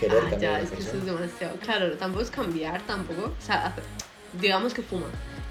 [0.00, 1.08] Querer Ah, cambiar ya, a las es que eso personas.
[1.16, 1.56] es demasiado.
[1.58, 3.34] Claro, tampoco es cambiar, tampoco.
[3.38, 3.82] O sea, hace-
[4.40, 5.06] digamos que fuma.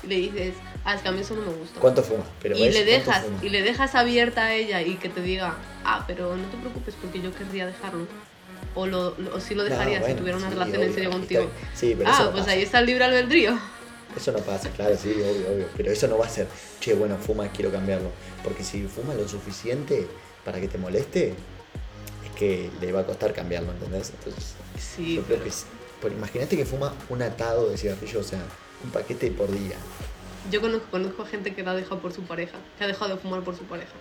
[0.08, 0.54] Le dices,
[0.86, 1.80] ah, es que a mí eso no me gusta.
[1.80, 2.24] ¿Cuánto fuma?
[2.42, 2.74] Pero y ¿ves?
[2.76, 3.40] le ¿Cuánto dejas fuma?
[3.44, 6.96] y le dejas abierta a ella y que te diga ah pero no te preocupes
[7.02, 8.08] porque yo querría dejarlo
[8.76, 10.88] o lo, lo- o sí lo No, dejaría si bueno, tuviera una sí, relación en
[10.88, 13.60] obvio, serio está- contigo Sí, pero ah no pues ahí está el libre albedrío
[14.16, 15.68] Eso no pasa, claro, sí, obvio, obvio.
[15.78, 16.48] Pero eso no va a ser,
[16.80, 18.10] che, bueno, fuma, quiero cambiarlo.
[18.44, 20.08] Porque si fuma lo suficiente
[20.44, 21.36] para que te moleste,
[22.26, 24.12] es que le va a costar cambiarlo, ¿entendés?
[24.18, 25.66] Entonces, sí yo creo pero que es-
[26.02, 28.40] por- imagínate que fuma un atado de cigarrillos, o sea,
[28.84, 29.76] un paquete por día.
[30.52, 33.16] yo conozco, conozco a gente que la ha dejado por su pareja que ha dejado
[33.16, 33.92] de fumar por su pareja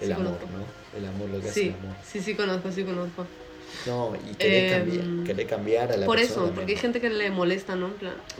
[0.00, 0.46] El Sí, amor, conozco.
[0.58, 0.98] ¿no?
[0.98, 1.96] El amor, lo que hace sí el amor.
[2.04, 3.26] sí sí conozco sí conozco
[3.86, 6.78] No, y querer, Em, cambiar, querer cambiar a la Por persona eso, también, porque hay
[6.78, 7.90] gente que le molesta, ¿no?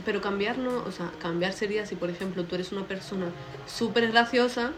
[0.05, 3.27] Pero cambiar no, o sea, cambiar sería si, por ejemplo, tú eres una persona
[3.67, 4.71] súper graciosa,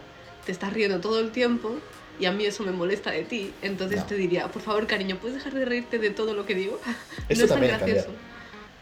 [0.46, 1.74] te estás riendo todo el tiempo
[2.18, 4.06] y a mí eso me molesta de ti, entonces No.
[4.06, 6.78] te diría, por favor, cariño, ¿puedes dejar de reírte de todo lo que digo?
[7.28, 8.06] Eso no es tan cambiar.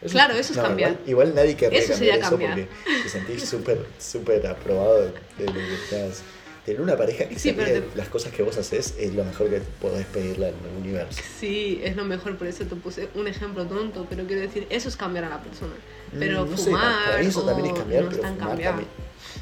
[0.01, 0.12] Gracioso.
[0.12, 0.90] Claro, eso es no, cambiar.
[0.92, 2.68] Igual, igual nadie querría Eso cambiar sería eso cambiar.
[2.68, 6.22] porque te sentís súper, súper aprobado de, de lo que estás.
[6.64, 9.49] Tener una pareja que Sí, se te- las cosas que vos haces es lo mejor
[9.49, 11.22] que podés pedirle al universo.
[11.40, 14.90] Sí, es lo mejor, por eso te puse un ejemplo tonto, pero quiero decir, eso
[14.90, 15.72] es cambiar a la persona.
[16.18, 18.59] Pero Mm, no sé, fumar para mí eso también es o cambiar, no pero fumar
[18.59, 18.88] también.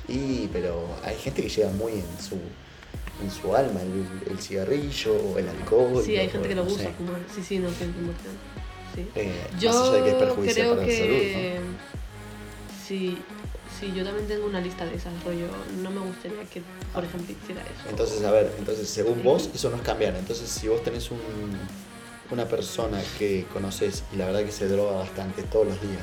[0.07, 2.37] Y, pero hay gente que llega muy en su,
[3.25, 6.03] en su alma, el, el cigarrillo o el alcohol.
[6.07, 6.91] Sí, hay o- gente que le no gusta sé.
[6.97, 7.21] fumar.
[7.35, 7.73] Sí, sí, no, 100%.
[8.97, 9.09] Sí.
[9.15, 11.67] Eh, Yo más allá de que es perjudicial creo para la que salud,
[12.87, 13.19] sí,
[13.79, 15.47] sí, yo también tengo una lista de esas, rollo.
[15.83, 16.63] No me gustaría que,
[16.95, 17.73] por ejemplo, hiciera eso.
[17.85, 17.91] ¿no?
[17.91, 20.17] Entonces, a ver, entonces según vos, eso no es cambiar.
[20.17, 21.21] Entonces, si vos tenés un,
[22.31, 26.03] una persona que conoces y la verdad que se droga bastante todos los días,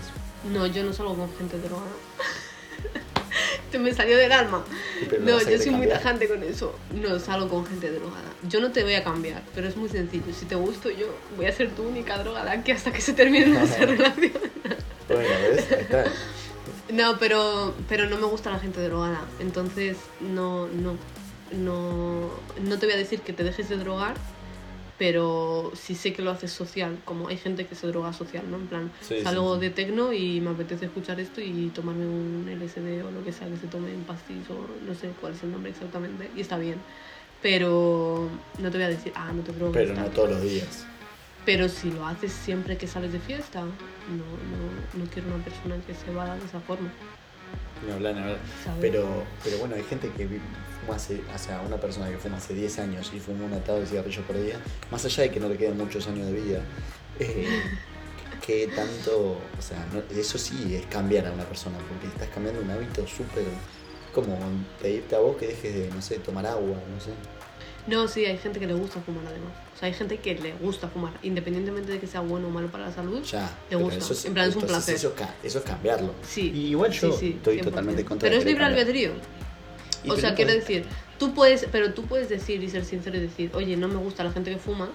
[0.52, 1.88] No, yo no salgo con gente drogada.
[3.74, 4.64] Te me salió del alma.
[5.22, 6.78] No, yo soy muy tajante con eso.
[6.94, 8.32] No salgo con gente drogada.
[8.48, 10.32] Yo no te voy a cambiar, pero es muy sencillo.
[10.32, 13.48] Si te gusto yo, voy a ser tu única drogada que hasta que se termine
[13.60, 14.32] nuestra relación.
[15.08, 15.72] bueno, ¿ves?
[15.72, 16.04] Ahí está.
[16.92, 19.26] No, pero, pero no me gusta la gente drogada.
[19.40, 20.96] Entonces, no, no,
[21.52, 22.30] no,
[22.62, 24.14] no te voy a decir que te dejes de drogar,
[25.04, 26.98] pero sí sé que lo haces social.
[27.04, 28.56] Como hay gente que se droga social, ¿no?
[28.56, 29.60] En plan, Sí, salgo sí.
[29.64, 33.50] de tecno y me apetece escuchar esto y tomarme un LSD o lo que sea
[33.50, 36.30] que se tome en pastis o no sé cuál es el nombre exactamente.
[36.38, 36.78] Y está bien.
[37.42, 38.30] Pero
[38.60, 39.74] no te voy a decir, ah, no te drogues.
[39.90, 40.86] Pero no todos los días.
[41.46, 45.76] Pero si lo haces siempre que sales de fiesta, no, no, no quiero una persona
[45.86, 46.90] que se vaya de esa forma.
[47.86, 48.38] Ni hablar.
[48.64, 48.80] ¿sabes?
[48.80, 49.06] Pero,
[49.44, 50.30] pero bueno, hay gente que
[50.92, 53.86] hace, o sea, una persona que fuma hace 10 años y fuma un atado de
[53.86, 54.60] cigarrillo por día,
[54.92, 56.62] más allá de que no le queden muchos años de vida,
[57.20, 57.48] eh,
[58.46, 62.62] que tanto, o sea, no- eso sí es cambiar a una persona, porque estás cambiando
[62.62, 63.46] un hábito súper,
[64.14, 64.38] como
[64.82, 67.12] pedirte a vos que dejes de, no sé, tomar agua, no sé.
[67.86, 69.52] No, sí, hay gente que le gusta fumar además.
[69.76, 72.68] O sea, hay gente que le gusta fumar, independientemente de que sea bueno o malo
[72.72, 73.22] para la salud.
[73.24, 74.96] Ya, Le gusta, eso es, en plan, es un placer.
[74.96, 75.14] Eso,
[75.44, 76.14] eso es cambiarlo.
[76.26, 76.50] Sí.
[76.54, 77.64] Y igual yo sí, sí, estoy 100%.
[77.64, 79.12] totalmente contra Pero es libre albedrío.
[80.12, 80.86] O sea, no quiero decir,
[81.20, 84.24] tú puedes, pero tú puedes decir y ser sincero y decir, oye, no me gusta
[84.24, 84.90] la gente que fuma,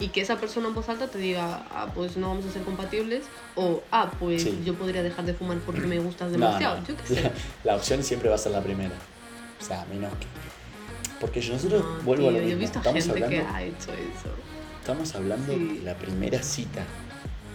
[0.00, 2.62] y que esa persona en voz alta te diga, ah, pues no vamos a ser
[2.62, 4.62] compatibles, o ah, pues Sí.
[4.64, 6.80] yo podría dejar de fumar porque me gustas No, demasiado.
[6.80, 6.86] no.
[6.86, 7.22] Yo qué sé.
[7.22, 7.30] La,
[7.64, 8.94] la opción siempre va a ser la primera.
[9.60, 10.26] O sea, a menos que.
[11.20, 12.60] Porque yo- nosotros No, vuelvo a lo tío, yo he mismo.
[12.60, 14.28] visto Estamos gente hablando, que ha hecho eso.
[14.80, 15.78] estamos hablando Sí.
[15.78, 16.82] de la primera cita.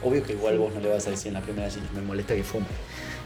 [0.01, 0.59] Obvio que igual Sí.
[0.59, 2.65] vos no le vas a decir en la primera cita, me molesta que fume.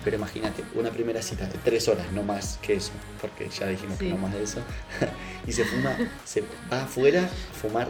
[0.04, 2.92] Pero imagínate, una primera cita de tres horas, no más que eso,
[3.22, 4.12] porque ya dijimos que Sí.
[4.12, 4.60] no más de eso.
[5.48, 5.96] y se fuma,
[6.26, 7.88] se va afuera a fumar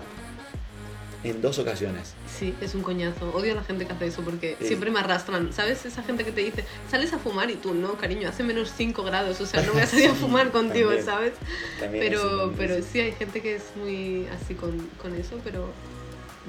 [1.24, 2.16] en dos ocasiones.
[2.40, 3.30] Sí, es un coñazo.
[3.32, 4.68] Odio a la gente que hace eso porque Sí.
[4.68, 5.54] siempre me arrastran.
[5.54, 5.86] ¿Sabes?
[5.86, 9.04] Esa gente que te dice, sales a fumar y tú, no, cariño, hace menos 5
[9.04, 11.06] grados, o sea, no voy a salir a Sí, fumar contigo, también.
[11.06, 11.34] ¿sabes?
[11.80, 15.70] También Pero, pero sí, hay gente que es muy así con, con eso, pero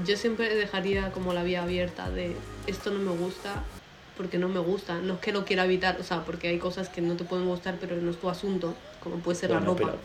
[0.07, 2.35] yo siempre dejaría como la vía abierta de
[2.67, 3.63] esto no me gusta
[4.17, 6.89] porque no me gusta, no es que lo quiera evitar, o sea, porque hay cosas
[6.89, 9.73] que no te pueden gustar, pero no es tu asunto, como puede ser la Bueno,
[9.75, 9.87] ropa.
[9.87, 9.99] Pero,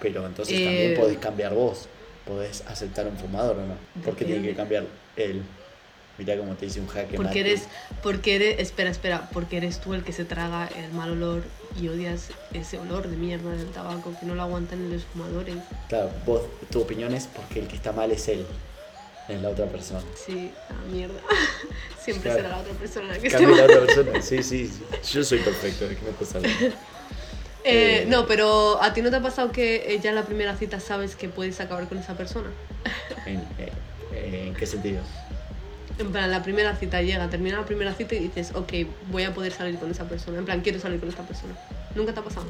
[0.00, 1.88] pero entonces Eh, también podés cambiar vos.
[2.26, 4.02] Podés aceptar un fumador o no.
[4.04, 4.84] ¿Por qué tiene que cambiar
[5.16, 5.42] él?
[6.18, 7.68] Mirá cómo te dice un jaque Porque eres,
[8.02, 11.42] porque eres, espera, espera, porque eres tú el que se traga el mal olor
[11.80, 15.56] y odias ese olor de mierda del tabaco que no lo aguantan los fumadores.
[15.88, 18.44] Claro, vos, tu opinión es porque el que está mal es él,
[19.28, 20.02] es la otra persona.
[20.14, 21.20] Sí, la mierda.
[22.02, 22.36] Siempre Claro.
[22.42, 23.64] será la otra persona la que Cambia la mal.
[23.70, 24.22] otra persona.
[24.22, 25.12] Sí, sí, sí.
[25.12, 26.76] Yo soy perfecto, ¿de qué me hablando?
[27.64, 30.24] Eh, Eh, no, pero ¿a ti no te ha pasado que eh, ya en la
[30.24, 32.50] primera cita sabes que puedes acabar con esa persona?
[33.26, 35.00] ¿En, eh, ¿En qué sentido?
[35.98, 38.72] En plan, la primera cita llega, termina la primera cita y dices, ok,
[39.12, 40.38] voy a poder salir con esa persona.
[40.38, 41.54] En plan, quiero salir con esta persona.
[41.94, 42.46] ¿Nunca te ha pasado?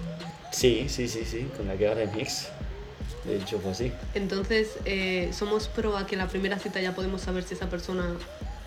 [0.51, 2.49] Sí, sí, sí, sí, con la que ahora es mi ex.
[3.25, 3.93] De hecho fue así.
[4.15, 8.05] Entonces, eh, somos pro a que la primera cita ya podemos saber si esa persona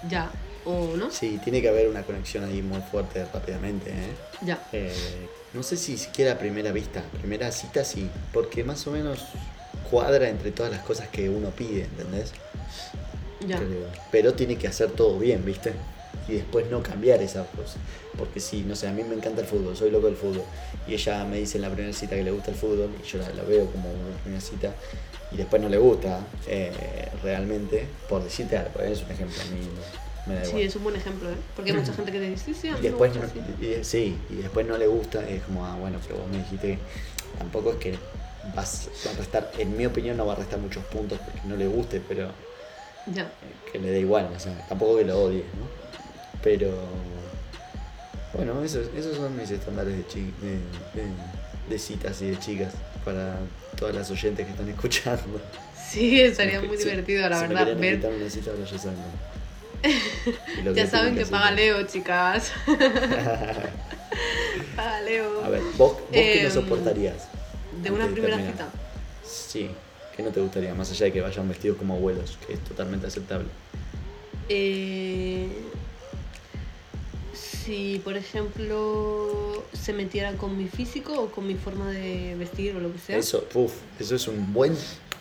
[0.10, 0.32] ya
[0.64, 1.12] o no.
[1.12, 4.14] Sí, tiene que haber una conexión ahí muy fuerte rápidamente, ¿eh?
[4.42, 4.68] Ya.
[4.72, 4.94] Eh,
[5.54, 9.26] no sé si siquiera a primera vista, primera cita sí, porque más o menos
[9.90, 12.32] cuadra entre todas las cosas que uno pide, ¿entendés?
[13.46, 13.62] Ya.
[14.12, 15.74] Pero tiene que hacer todo bien, ¿viste?
[16.28, 17.78] Y después no cambiar esas cosas.
[18.18, 20.44] Porque si, no sé, a mí me encanta el fútbol, soy loco del fútbol.
[20.88, 23.20] Y ella me dice en la primera cita que le gusta el fútbol, y yo
[23.20, 24.74] la, la veo como una primera cita,
[25.32, 28.92] y después no le gusta eh, realmente, por decirte algo, ¿eh?
[28.92, 30.62] es un ejemplo, a mí no- me da igual.
[30.62, 31.36] Sí, es un buen ejemplo, ¿eh?
[31.56, 33.44] Porque hay mucha gente que te dice, sí, sí, a Y me después gusta no,
[33.44, 33.66] así".
[33.80, 36.68] y- sí, y después no le gusta, es como, ah, bueno, pero vos me dijiste
[36.78, 37.96] que tampoco es que
[38.56, 41.56] vas, va a restar, en mi opinión no va a restar muchos puntos porque no
[41.56, 42.30] le guste, pero
[43.14, 43.24] Ya.
[43.24, 45.85] eh, que le dé igual, o sea, tampoco que lo odie, ¿no?
[46.46, 46.72] Pero
[48.34, 50.52] bueno, esos, esos son mis estándares de, chi- de,
[51.02, 51.12] de-
[51.70, 52.74] de citas y de chicas
[53.04, 53.38] para
[53.78, 55.42] todas las oyentes que están escuchando.
[55.90, 58.12] Sí, estaría Si- muy si- divertido, la si me verdad, quieren ver.
[58.22, 58.98] una cita, ahora ya saben.
[60.76, 62.52] Ya saben tienen que paga Leo, chicas.
[64.76, 65.44] paga Leo.
[65.44, 67.28] A ver, vos, vos qué no Em, soportarías.
[67.82, 68.68] De una primera cita.
[69.26, 69.70] Sí,
[70.16, 73.08] que no te gustaría, más allá de que vayan vestidos como abuelos, que es totalmente
[73.08, 73.48] aceptable.
[74.50, 75.48] Eh,
[77.66, 82.80] si, por ejemplo, se metiera con mi físico o con mi forma de vestir o
[82.80, 83.18] lo que sea.
[83.18, 84.76] Eso, uf, eso es un buen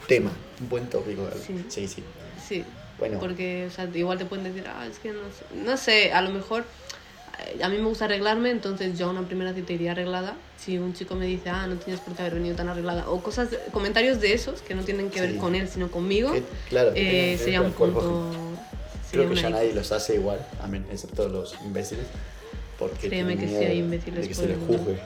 [0.07, 0.31] tema,
[0.61, 1.29] un buen tópico.
[1.47, 1.65] Sí.
[1.69, 1.89] sí.
[1.89, 2.03] sí.
[2.47, 2.63] Sí,
[2.99, 6.13] Bueno, porque o sea, igual te pueden decir, ah, es que no sé, no sé,
[6.13, 6.67] a lo mejor
[7.57, 10.37] eh, a mí me gusta arreglarme, entonces yo a una primera cita iría arreglada.
[10.59, 13.23] Si un chico me dice, ah, no tienes por qué haber venido tan arreglada, o
[13.23, 15.39] cosas, comentarios de esos que no tienen que ver Sí.
[15.39, 18.31] con él, sino conmigo, que- claro, eh, ver sería un punto.
[19.11, 20.45] Creo que ya nadie los hace igual,
[20.91, 22.05] excepto los imbéciles.
[22.79, 24.79] Porque Créeme que miedo hay imbéciles de que por se el les mundo.
[24.85, 24.99] juzgue.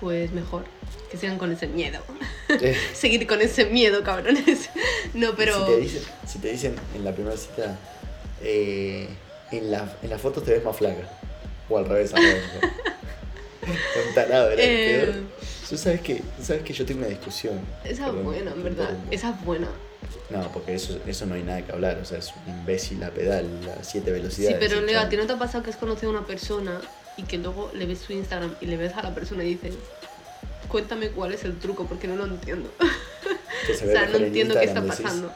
[0.00, 0.64] Pues mejor,
[1.10, 2.00] que sigan con ese miedo.
[2.48, 4.70] Eh, Seguir con ese miedo, cabrones.
[5.14, 5.54] No, pero.
[5.66, 7.78] Si te dicen, si te dicen en la primera cita,
[8.42, 9.08] eh,
[9.52, 11.08] en, la, en la foto te ves más flaca.
[11.68, 12.42] O al revés, al revés.
[12.60, 12.68] ¿no?
[14.08, 15.22] Un tarado, era el Eh.
[15.70, 17.58] Tú sabes que, sabes que yo tengo una discusión.
[17.84, 18.90] Esa es buena, en verdad.
[19.10, 19.68] Esa es buena.
[20.30, 21.98] No, porque eso, eso no hay nada que hablar.
[22.00, 23.46] O sea, es un imbécil a pedal,
[23.80, 24.56] a siete Sí, velocidades.
[24.58, 26.80] pero el Leo, ¿a ti no te ha pasado que has conocido a una persona
[27.16, 29.74] y que luego le ves su Instagram y le ves a la persona y dices,
[30.68, 32.70] cuéntame cuál es el truco porque no lo entiendo?
[33.66, 35.02] Que se o sea, no en entiendo qué está Instagram, decís.
[35.04, 35.32] pasando.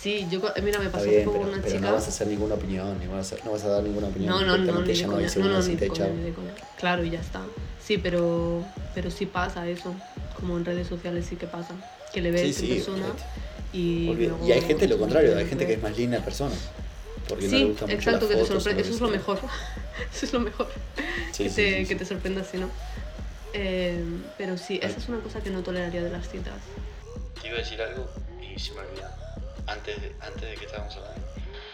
[0.00, 1.86] Sí, yo, co- mira, me pasó bien, con pero, una pero chica.
[1.88, 4.30] no vas a hacer ninguna opinión, ni vas a, no vas a dar ninguna opinión.
[4.32, 5.28] No, no, no, Directamente ni de no coña.
[5.36, 6.54] No, no, ni de coña, ni de coña.
[6.78, 7.42] Claro, y ya está.
[7.84, 8.64] Sí, pero,
[8.94, 9.94] pero sí pasa eso.
[10.38, 11.74] Como en redes sociales sí que pasa.
[12.12, 13.22] Que le ves Sí, en sí, persona olvídate.
[13.72, 14.14] Y.
[14.14, 16.54] Luego Y hay gente lo contrario, hay gente que es más linda persona.
[17.28, 18.82] Porque no le Sí, gusta mucho exacto, las que te fotos sorprende.
[18.82, 19.38] Eso es lo mejor.
[20.14, 20.68] Eso es lo mejor.
[21.32, 21.88] Sí, que, sí, te, sí, sí.
[21.88, 22.70] que te sorprenda así, ¿no?
[23.52, 24.02] Eh,
[24.36, 26.54] pero sí, esa es una cosa que no toleraría de las citas.
[27.40, 28.08] Te iba a decir algo
[28.40, 29.08] y se me olvidó.
[29.66, 31.20] Antes de, antes de que estábamos hablando.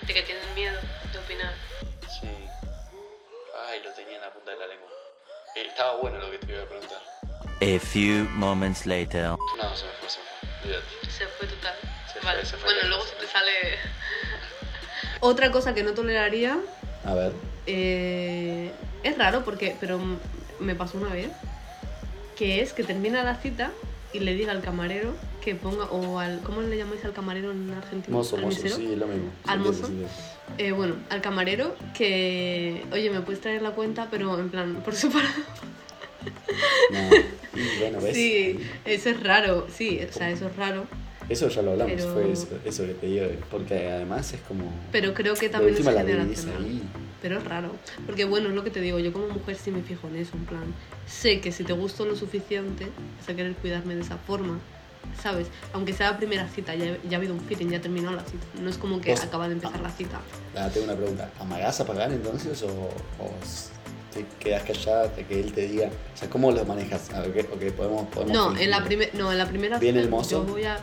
[0.06, 0.76] De que tienen miedo
[1.12, 1.54] de opinar.
[2.20, 2.26] Sí.
[3.68, 4.88] Ay, lo tenía en la punta de la lengua.
[5.56, 6.98] Eh, estaba bueno lo que te iba a preguntar.
[7.60, 9.28] A few moments later.
[9.30, 10.33] No, se me fue, se me fue.
[11.08, 11.74] Se fue total.
[12.12, 12.44] Se fue, vale.
[12.44, 13.50] se fue bueno, luego se te sale.
[15.20, 16.58] Otra cosa que no toleraría
[17.04, 17.32] A ver.
[17.66, 20.00] eh, es raro porque, pero
[20.60, 21.28] me pasó una vez,
[22.36, 23.70] que es que termina la cita
[24.12, 27.72] y le diga al camarero que ponga, o al, ¿cómo le llamáis al camarero en
[27.74, 28.16] Argentina?
[28.16, 29.30] Mozo, ¿Al mozo, sí, lo mismo.
[29.46, 29.86] ¿Al Sí, mozo?
[29.88, 30.04] sí, sí.
[30.58, 34.94] Eh, bueno, al camarero que, oye, me puedes traer la cuenta, pero en plan, por
[34.94, 35.32] separado.
[36.90, 37.10] No.
[37.56, 38.14] Y bueno, ¿ves?
[38.14, 40.86] Sí, eso es raro, sí, o sea, eso es raro,
[41.28, 43.26] Eso ya lo hablamos, Pero- fue eso, eso que te digo.
[43.50, 44.70] Porque además es como.
[44.92, 46.62] pero creo que también es generacional.
[46.64, 46.82] ahí.
[47.22, 47.70] Pero es raro,
[48.04, 50.36] porque bueno, es lo que te digo, yo como mujer sí me fijo en eso,
[50.36, 50.74] en plan,
[51.06, 52.88] sé que si te gusto lo suficiente,
[53.18, 54.58] vas a querer cuidarme de esa forma,
[55.22, 55.46] ¿sabes?
[55.72, 58.44] Aunque sea la primera cita, ya, ya ha habido un feeling, ya terminó la cita,
[58.60, 60.20] no es como que acaba de empezar la cita.
[60.54, 61.30] Ah, tengo una pregunta.
[61.40, 62.90] ¿Amagás a pagar entonces o,
[64.14, 65.88] te quedas callada hasta que él te diga?
[66.14, 67.10] O sea, ¿cómo lo manejas?
[67.12, 68.80] A ver, ok, podemos, podemos No, en la,
[69.14, 70.46] no, en la primera ¿Viene cita el mozo?
[70.46, 70.78] yo voy a...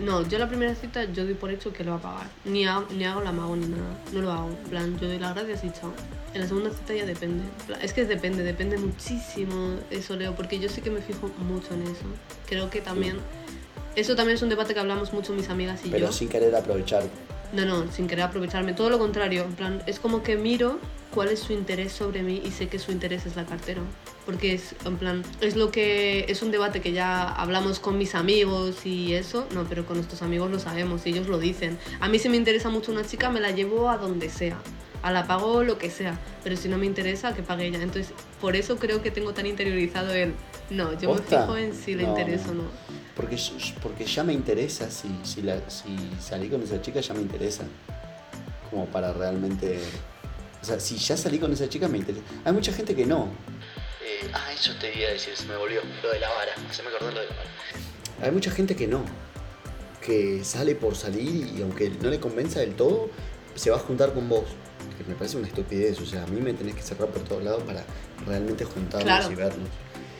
[0.00, 2.26] No, yo la primera cita yo doy por hecho que lo va a pagar.
[2.44, 3.98] Ni, ha- ni hago la mago ni nada.
[4.12, 4.48] No lo hago.
[4.50, 5.92] En plan, yo doy las gracias y chao.
[6.34, 7.42] En la segunda cita ya depende.
[7.68, 11.74] En Es que depende, depende muchísimo eso, Leo, porque yo sí que me fijo mucho
[11.74, 12.04] en eso.
[12.46, 13.16] Creo que también...
[13.96, 16.12] Eso también es un debate que hablamos mucho mis amigas y Pero yo.
[16.12, 17.02] sin querer aprovechar
[17.52, 18.74] No, no, sin querer aprovecharme.
[18.74, 19.42] Todo lo contrario.
[19.42, 20.78] En plan, es como que miro
[21.14, 23.82] cuál es su interés sobre mí y sé que su interés es la cartera.
[24.26, 26.26] Porque es, en plan, es lo que.
[26.28, 29.46] Es un debate que ya hablamos con mis amigos y eso.
[29.54, 31.78] No, pero con nuestros amigos lo sabemos y ellos lo dicen.
[32.00, 34.58] A mí si me interesa mucho una chica, me la llevo a donde sea.
[35.02, 36.18] A la pago lo que sea.
[36.44, 37.82] Pero si no me interesa, que pague ella.
[37.82, 40.34] Entonces, por eso creo que tengo tan interiorizado el.
[40.68, 42.64] No, yo me fijo en si le No, interesa o no.
[43.16, 43.38] Porque,
[43.82, 47.64] porque ya me interesa, si, si, la, si salí con esa chica ya me interesa.
[48.70, 49.80] Como para realmente...
[50.60, 52.24] O sea, si ya salí con esa chica me interesa.
[52.44, 53.28] Hay mucha gente que no.
[54.34, 55.80] ah, eso te iba a decir, se me volvió.
[56.02, 57.50] Lo de la vara, se me acordó lo de la vara.
[58.22, 59.04] Hay mucha gente que no.
[60.00, 63.10] Que sale por salir y aunque no le convenza del todo,
[63.54, 64.44] se va a juntar con vos.
[64.96, 66.00] Que me parece una estupidez.
[66.00, 67.84] O sea, a mí me tenés que cerrar por todos lados para
[68.26, 69.30] realmente juntarnos Claro.
[69.30, 69.68] y vernos.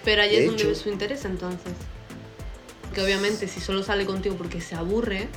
[0.04, 1.72] Pero ahí De es donde ve su interés entonces.
[2.94, 5.28] Que obviamente si solo sale contigo porque se aburre,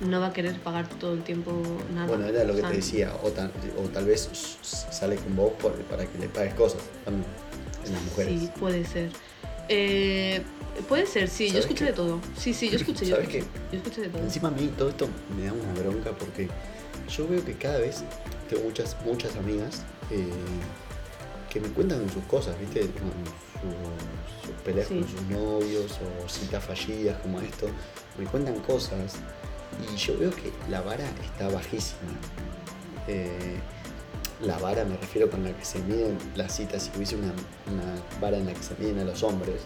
[0.00, 1.62] no va a querer pagar todo el tiempo
[1.94, 2.06] nada.
[2.06, 4.28] Bueno, era lo que te decía, o tal, o tal vez
[4.62, 7.26] sale con vos por- para que le pagues cosas también
[7.86, 8.40] en las mujeres.
[8.40, 9.10] Sí, puede ser.
[9.68, 10.42] Eh,
[10.88, 11.90] puede ser, sí, yo ¿Sabes escuché qué?
[11.90, 12.20] de todo.
[12.38, 14.22] Sí, sí, yo escuché, yo ¿Sabes escuché, yo escuché de todo.
[14.22, 16.48] Encima a mí todo esto me da una bronca porque
[17.08, 18.02] yo veo que cada vez
[18.48, 20.26] tengo muchas, muchas amigas eh,
[21.50, 22.82] que me cuentan sus cosas, ¿viste?
[22.82, 25.00] Sus peleas Sí.
[25.00, 27.66] con sus novios o citas fallidas como esto.
[28.18, 29.14] Me cuentan cosas
[29.92, 32.00] y yo veo que la vara está bajísima.
[33.06, 33.58] Eh,
[34.42, 37.32] la vara me refiero con la que se miden las citas, si hubiese una,
[37.72, 39.56] una vara en la que se miden a los hombres,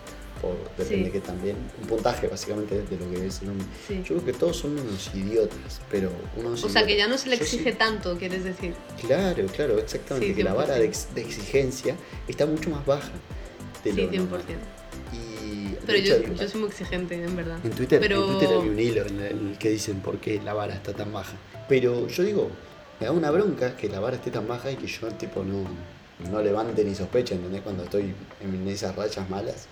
[0.41, 1.13] por, depende Sí.
[1.13, 3.67] que también, un puntaje básicamente de lo que es el hombre.
[3.87, 3.97] Sí.
[3.99, 7.29] Yo creo que todos son unos idiotas, pero unos O sea, que ya no se
[7.29, 8.75] le Yo sí- exige tanto, quieres decir.
[9.07, 10.35] Claro, claro, exactamente.
[10.35, 10.89] Que la vara de, 100%.
[10.89, 11.97] ex- de exigencia
[12.27, 13.11] está mucho más baja.
[13.85, 14.19] De Sí, lo 100%.
[14.31, 14.43] normal.
[15.87, 17.59] Pero yo, soy muy exigente, en verdad.
[17.65, 20.55] en Twitter, Pero- en Twitter hay un hilo en el que dicen por qué la
[20.55, 21.33] vara está tan baja.
[21.69, 22.51] Pero yo digo,
[23.01, 25.65] me da una bronca que la vara esté tan baja y que yo tipo no,
[26.31, 27.63] no levante ni sospeche, ¿entendés?
[27.63, 29.67] Cuando estoy en esas rachas malas.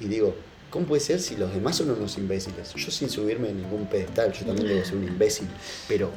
[0.00, 0.34] Y digo,
[0.70, 2.74] ¿cómo puede ser si los demás son unos imbéciles?
[2.74, 5.46] Yo sin subirme en ningún pedestal, yo también debo ser un imbécil.
[5.88, 6.10] Pero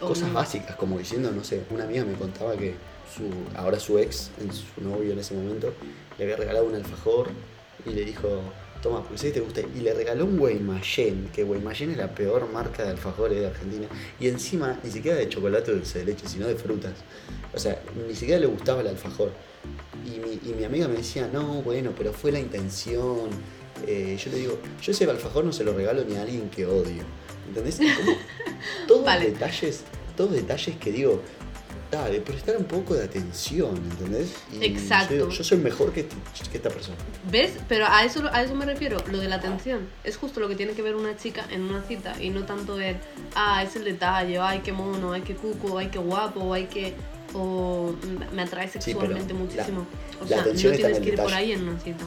[0.00, 0.34] cosas Obvio.
[0.34, 2.74] básicas, como diciendo, no sé, una amiga me contaba que
[3.16, 3.22] su,
[3.58, 4.30] ahora su ex,
[4.76, 5.72] su novio en ese momento,
[6.18, 7.28] le había regalado un alfajor
[7.86, 8.42] y le dijo,
[8.82, 9.60] toma, porque sé que te gusta.
[9.60, 13.86] Y le regaló un Guaymallén, que Guaymallén es la peor marca de alfajores de Argentina.
[14.20, 16.92] Y encima, ni siquiera de chocolate o dulce de leche, sino de frutas.
[17.54, 19.32] O sea, ni siquiera le gustaba el alfajor.
[20.04, 23.30] Y mi, y mi amiga me decía, no, bueno, pero fue la intención.
[23.86, 26.66] Eh, yo le digo, yo ese alfajor no se lo regalo ni a alguien que
[26.66, 27.02] odio.
[27.48, 27.76] ¿Entendés?
[27.76, 28.16] Como
[28.88, 29.30] todos Vale.
[29.30, 29.82] detalles,
[30.16, 31.20] todos detalles que digo,
[31.92, 34.34] dale, prestar un poco de atención, ¿entendés?
[34.50, 35.14] Y Exacto.
[35.14, 36.96] Yo, yo soy mejor que, que esta persona.
[37.30, 37.52] ¿Ves?
[37.68, 39.86] Pero a eso, a eso me refiero, lo de la atención.
[40.02, 42.80] Es justo lo que tiene que ver una chica en una cita y no tanto
[42.80, 42.96] el,
[43.34, 46.94] ah, es el detalle, ay, qué mono, ay, qué cuco, ay, qué guapo, ay, qué...
[47.34, 47.94] o
[48.32, 49.86] me atrae sexualmente muchísimo.
[50.18, 52.04] o la sea, no tienes que ir por ahí en una cita.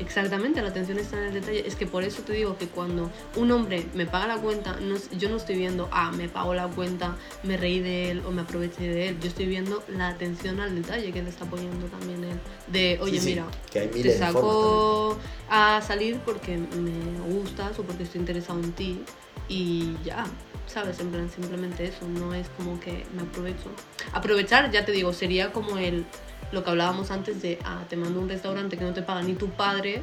[0.00, 1.66] Exactamente, la atención está en el detalle.
[1.66, 4.96] Es que por eso te digo que cuando un hombre me paga la cuenta, no
[5.18, 8.42] yo no estoy viendo, ah, me pago la cuenta, me reí de él o me
[8.42, 9.20] aproveché de él.
[9.20, 12.40] Yo estoy viendo la atención al detalle que le está poniendo también él.
[12.68, 15.18] De, oye, Sí, sí, mira, que te saco
[15.50, 19.04] a salir porque me gustas o porque estoy interesado en ti
[19.48, 20.24] y ya,
[20.66, 20.98] ¿sabes?
[21.00, 23.68] En plan, simplemente eso, no es como que me aprovecho.
[24.12, 26.06] Aprovechar, ya te digo, sería como el,
[26.52, 29.34] lo que hablábamos antes de, ah, te mando un restaurante que no te paga ni
[29.34, 30.02] tu padre,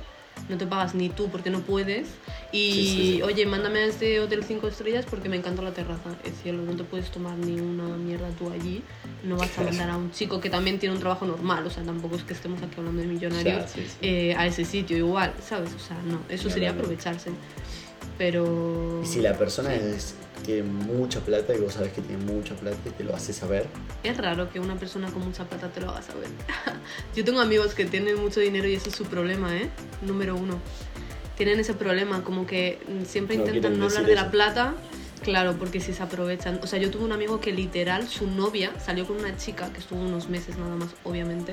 [0.50, 2.08] no te pagas ni tú porque no puedes
[2.52, 3.22] y, Sí, sí, sí.
[3.24, 6.12] oye, mándame a este hotel 5 estrellas porque me encanta la terraza.
[6.24, 8.84] Es cielo, no te puedes tomar ni una mierda tú allí,
[9.24, 11.82] no vas a mandar a un chico que también tiene un trabajo normal, o sea,
[11.84, 13.64] tampoco es que estemos aquí hablando de millonarios
[14.02, 15.74] eh, a ese sitio igual, ¿sabes?
[15.74, 16.82] O sea, no, eso Ni sería hablar, ¿no?
[16.92, 17.32] aprovecharse.
[18.18, 19.02] Pero...
[19.04, 22.78] Y si la persona es- tiene mucha plata y vos sabés que tiene mucha plata
[22.86, 23.68] y te lo hace saber,
[24.04, 26.28] Es raro que una persona con mucha plata te lo haga saber.
[27.16, 29.70] Yo tengo amigos que tienen mucho dinero y ese es su problema, ¿eh?
[30.02, 30.60] Número uno.
[31.36, 34.32] Tienen ese problema, como que mm, siempre No intentan no hablar decir de la eso.
[34.32, 34.74] plata.
[35.28, 36.62] Claro, porque si se aprovechan.
[36.64, 39.80] O sea, yo tuve un amigo que literal, su novia salió con una chica que
[39.80, 41.52] estuvo unos meses nada más, obviamente.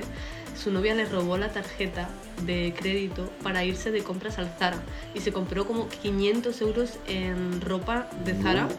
[0.57, 2.07] Su novia le robó la tarjeta
[2.43, 4.81] de crédito para irse de compras al Zara.
[5.13, 8.69] Y se compró como 500 euros en ropa de Zara.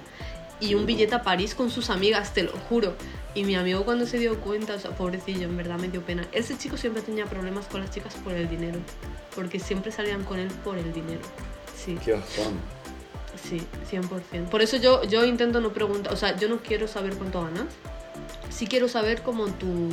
[0.61, 2.97] Y un billete a París con sus amigas, te lo juro.
[3.35, 6.27] Y mi amigo cuando se dio cuenta, o sea, pobrecillo, en verdad me dio pena.
[6.33, 8.79] Ese chico siempre tenía problemas con las chicas por el dinero,
[9.35, 11.21] porque siempre salían con él por el dinero.
[11.77, 12.76] Sí, qué bajón.
[13.43, 13.61] Sí,
[13.91, 14.49] 100%.
[14.49, 17.67] Por eso yo, yo intento no preguntar, o sea, yo no quiero saber cuánto ganas.
[18.49, 19.89] sí quiero saber como tu,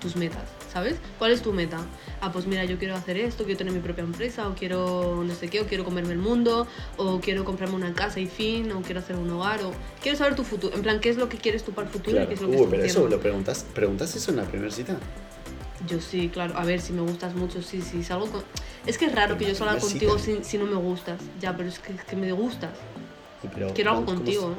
[0.00, 0.96] tus metas, ¿sabes?
[1.18, 1.78] ¿Cuál es tu meta?
[2.20, 5.34] Ah, pues mira, yo quiero hacer esto, quiero tener mi propia empresa, o quiero no
[5.34, 6.66] sé qué, o quiero comerme el mundo,
[6.96, 9.72] o quiero comprarme una casa y fin, o quiero hacer un hogar, o
[10.02, 10.74] quiero saber tu futuro.
[10.74, 12.48] En plan, ¿qué es lo que quieres tú para el futuro y qué es lo
[12.48, 14.96] que estás pero eso lo preguntas, ¿preguntas eso en la primera cita?
[15.86, 16.56] Yo sí, claro.
[16.56, 18.02] A ver, si me gustas mucho, sí, sí.
[18.02, 18.42] Salgo con...
[18.86, 21.20] Es que es raro que yo salga contigo si, si no me gustas.
[21.40, 22.70] Ya, pero es que, es que me gustas.
[23.42, 24.54] Y pero, Quiero algo ¿cómo- cómo contigo.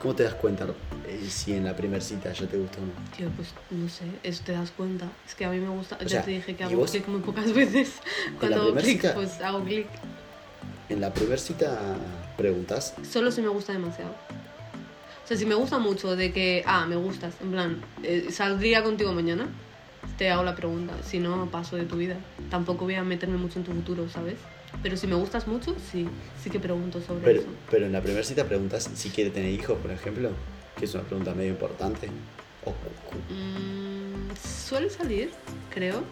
[0.00, 0.66] ¿Cómo te das cuenta
[1.06, 2.92] eh, si en la primera cita ya te gustó o no?
[3.14, 5.06] Tío, pues no sé, eso te das cuenta.
[5.28, 5.96] Es que a mí me gusta.
[6.00, 7.92] O ya sea, te dije que ¿y hago clic muy pocas veces.
[8.38, 9.14] Cuando hago clic, cita?
[9.14, 9.86] pues hago clic.
[10.88, 11.78] En la primera cita
[12.38, 14.12] preguntas, Solo si me gusta demasiado.
[15.22, 18.82] O sea, si me gusta mucho de que, ah, me gustas, en plan, eh, saldría
[18.82, 19.48] contigo mañana,
[20.18, 20.94] te hago la pregunta.
[21.02, 22.16] Si no, paso de tu vida.
[22.50, 24.36] Tampoco voy a meterme mucho en tu futuro, ¿sabes?
[24.82, 26.06] Pero si me gustas mucho, sí,
[26.42, 27.48] sí que pregunto sobre pero, eso.
[27.70, 30.30] pero en la primera cita preguntas si quiere tener hijos, por ejemplo,
[30.76, 32.08] que es una pregunta medio importante.
[32.64, 32.74] O-
[33.32, 34.30] Mm,
[34.68, 35.30] suele salir,
[35.74, 36.02] creo.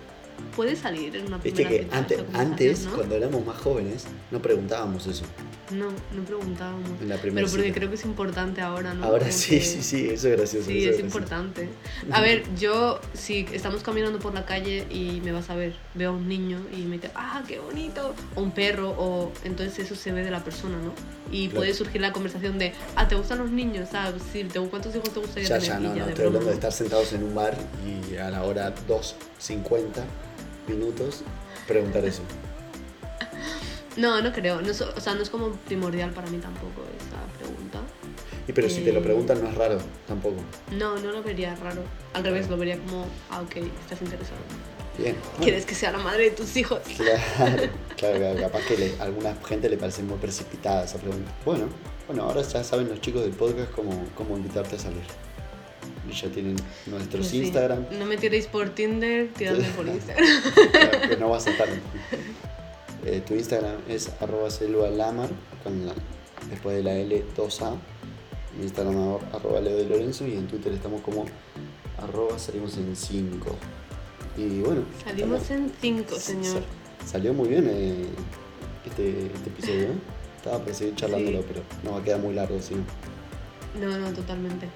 [0.57, 2.93] Puede salir en una Viste primera que cita antes, antes ¿no?
[2.97, 5.25] cuando éramos más jóvenes, no preguntábamos eso.
[5.71, 5.87] No,
[6.17, 7.01] no preguntábamos.
[7.01, 7.75] En la primera Pero porque cita.
[7.79, 9.05] creo que es importante ahora, ¿no?
[9.05, 10.67] Ahora Como sí, que- sí, sí, eso es gracioso.
[10.67, 11.05] Sí, es gracioso.
[11.07, 11.69] importante.
[12.11, 16.11] A ver, yo, si estamos caminando por la calle y me vas a ver, veo
[16.11, 19.95] a un niño y me dice, ah, qué bonito, o un perro, o entonces eso
[19.95, 20.93] se ve de la persona, ¿no?
[21.31, 21.61] Y Claro.
[21.61, 23.91] puede surgir la conversación de, ah, ¿te gustan los niños?
[23.93, 25.69] Ah, sí, ¿te- ¿cuántos hijos te gustaría Ya, tener?
[25.69, 27.55] ya, Y no, estoy broma, hablando de estar sentados en un bar
[28.11, 30.05] y a la hora 2.50
[30.69, 31.23] minutos
[31.67, 32.23] preguntar eso.
[33.97, 34.61] No, no creo.
[34.61, 37.81] No, o sea, no es como primordial para mí tampoco esa pregunta.
[38.47, 39.03] Y pero si te lo Eh.
[39.03, 40.37] preguntan no es raro tampoco.
[40.71, 41.83] No, no lo vería raro.
[42.15, 44.39] Al revés, lo vería como, ah, ok, estás interesado.
[44.97, 45.17] Bien.
[45.41, 46.79] ¿Quieres que sea la madre de tus hijos?
[46.97, 47.63] Claro,
[47.97, 51.33] claro, claro, capaz que le- a alguna gente le parece muy precipitada esa pregunta.
[51.45, 51.67] Bueno,
[52.07, 55.03] bueno, ahora ya saben los chicos del podcast cómo, cómo invitarte a salir.
[56.13, 56.57] Ya tienen
[56.87, 57.39] nuestros sí.
[57.43, 57.87] Instagram.
[57.99, 60.27] No me tiréis por Tinder, tiradme por Instagram.
[60.73, 61.69] Claro, que no vas a estar.
[63.05, 65.29] Eh, tu Instagram es arroba selvalamar
[65.63, 65.93] con la,
[66.51, 67.77] después de la L 2A.
[68.57, 71.25] Mi Instagram arroba Leo de Lorenzo y en Twitter estamos como
[72.03, 73.57] arroba salimos en 5.
[74.37, 74.83] Y bueno.
[75.05, 76.63] Salimos estamos- en 5, señor.
[77.01, 78.05] Sa- Salió muy bien eh,
[78.87, 79.93] este, este episodio, ¿eh?
[80.37, 81.45] Estaba para seguir charlándolo, Sí.
[81.49, 82.75] pero no va a quedar muy largo, sí.
[83.81, 84.67] No, no, totalmente.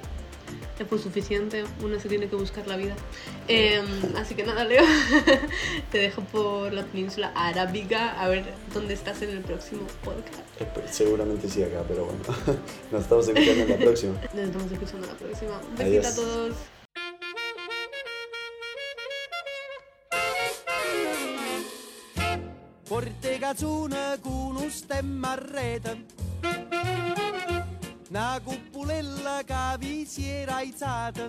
[0.83, 2.97] Ya fue suficiente, uno se tiene que buscar la vida.
[3.47, 4.83] Em, así que nada, Leo,
[5.93, 10.41] te dejo por la península arábiga a ver dónde estás en el próximo podcast.
[10.59, 12.21] Espe- Seguramente sí acá, pero bueno.
[12.91, 14.13] Nos estamos escuchando en la próxima.
[14.35, 15.61] Nos estamos escuchando la próxima.
[15.69, 16.07] Un besito Adiós.
[16.07, 16.55] a todos.
[22.85, 26.05] Forte cazzuna con un stemma a rete
[28.13, 31.25] nagu pulella ka visiera aizzata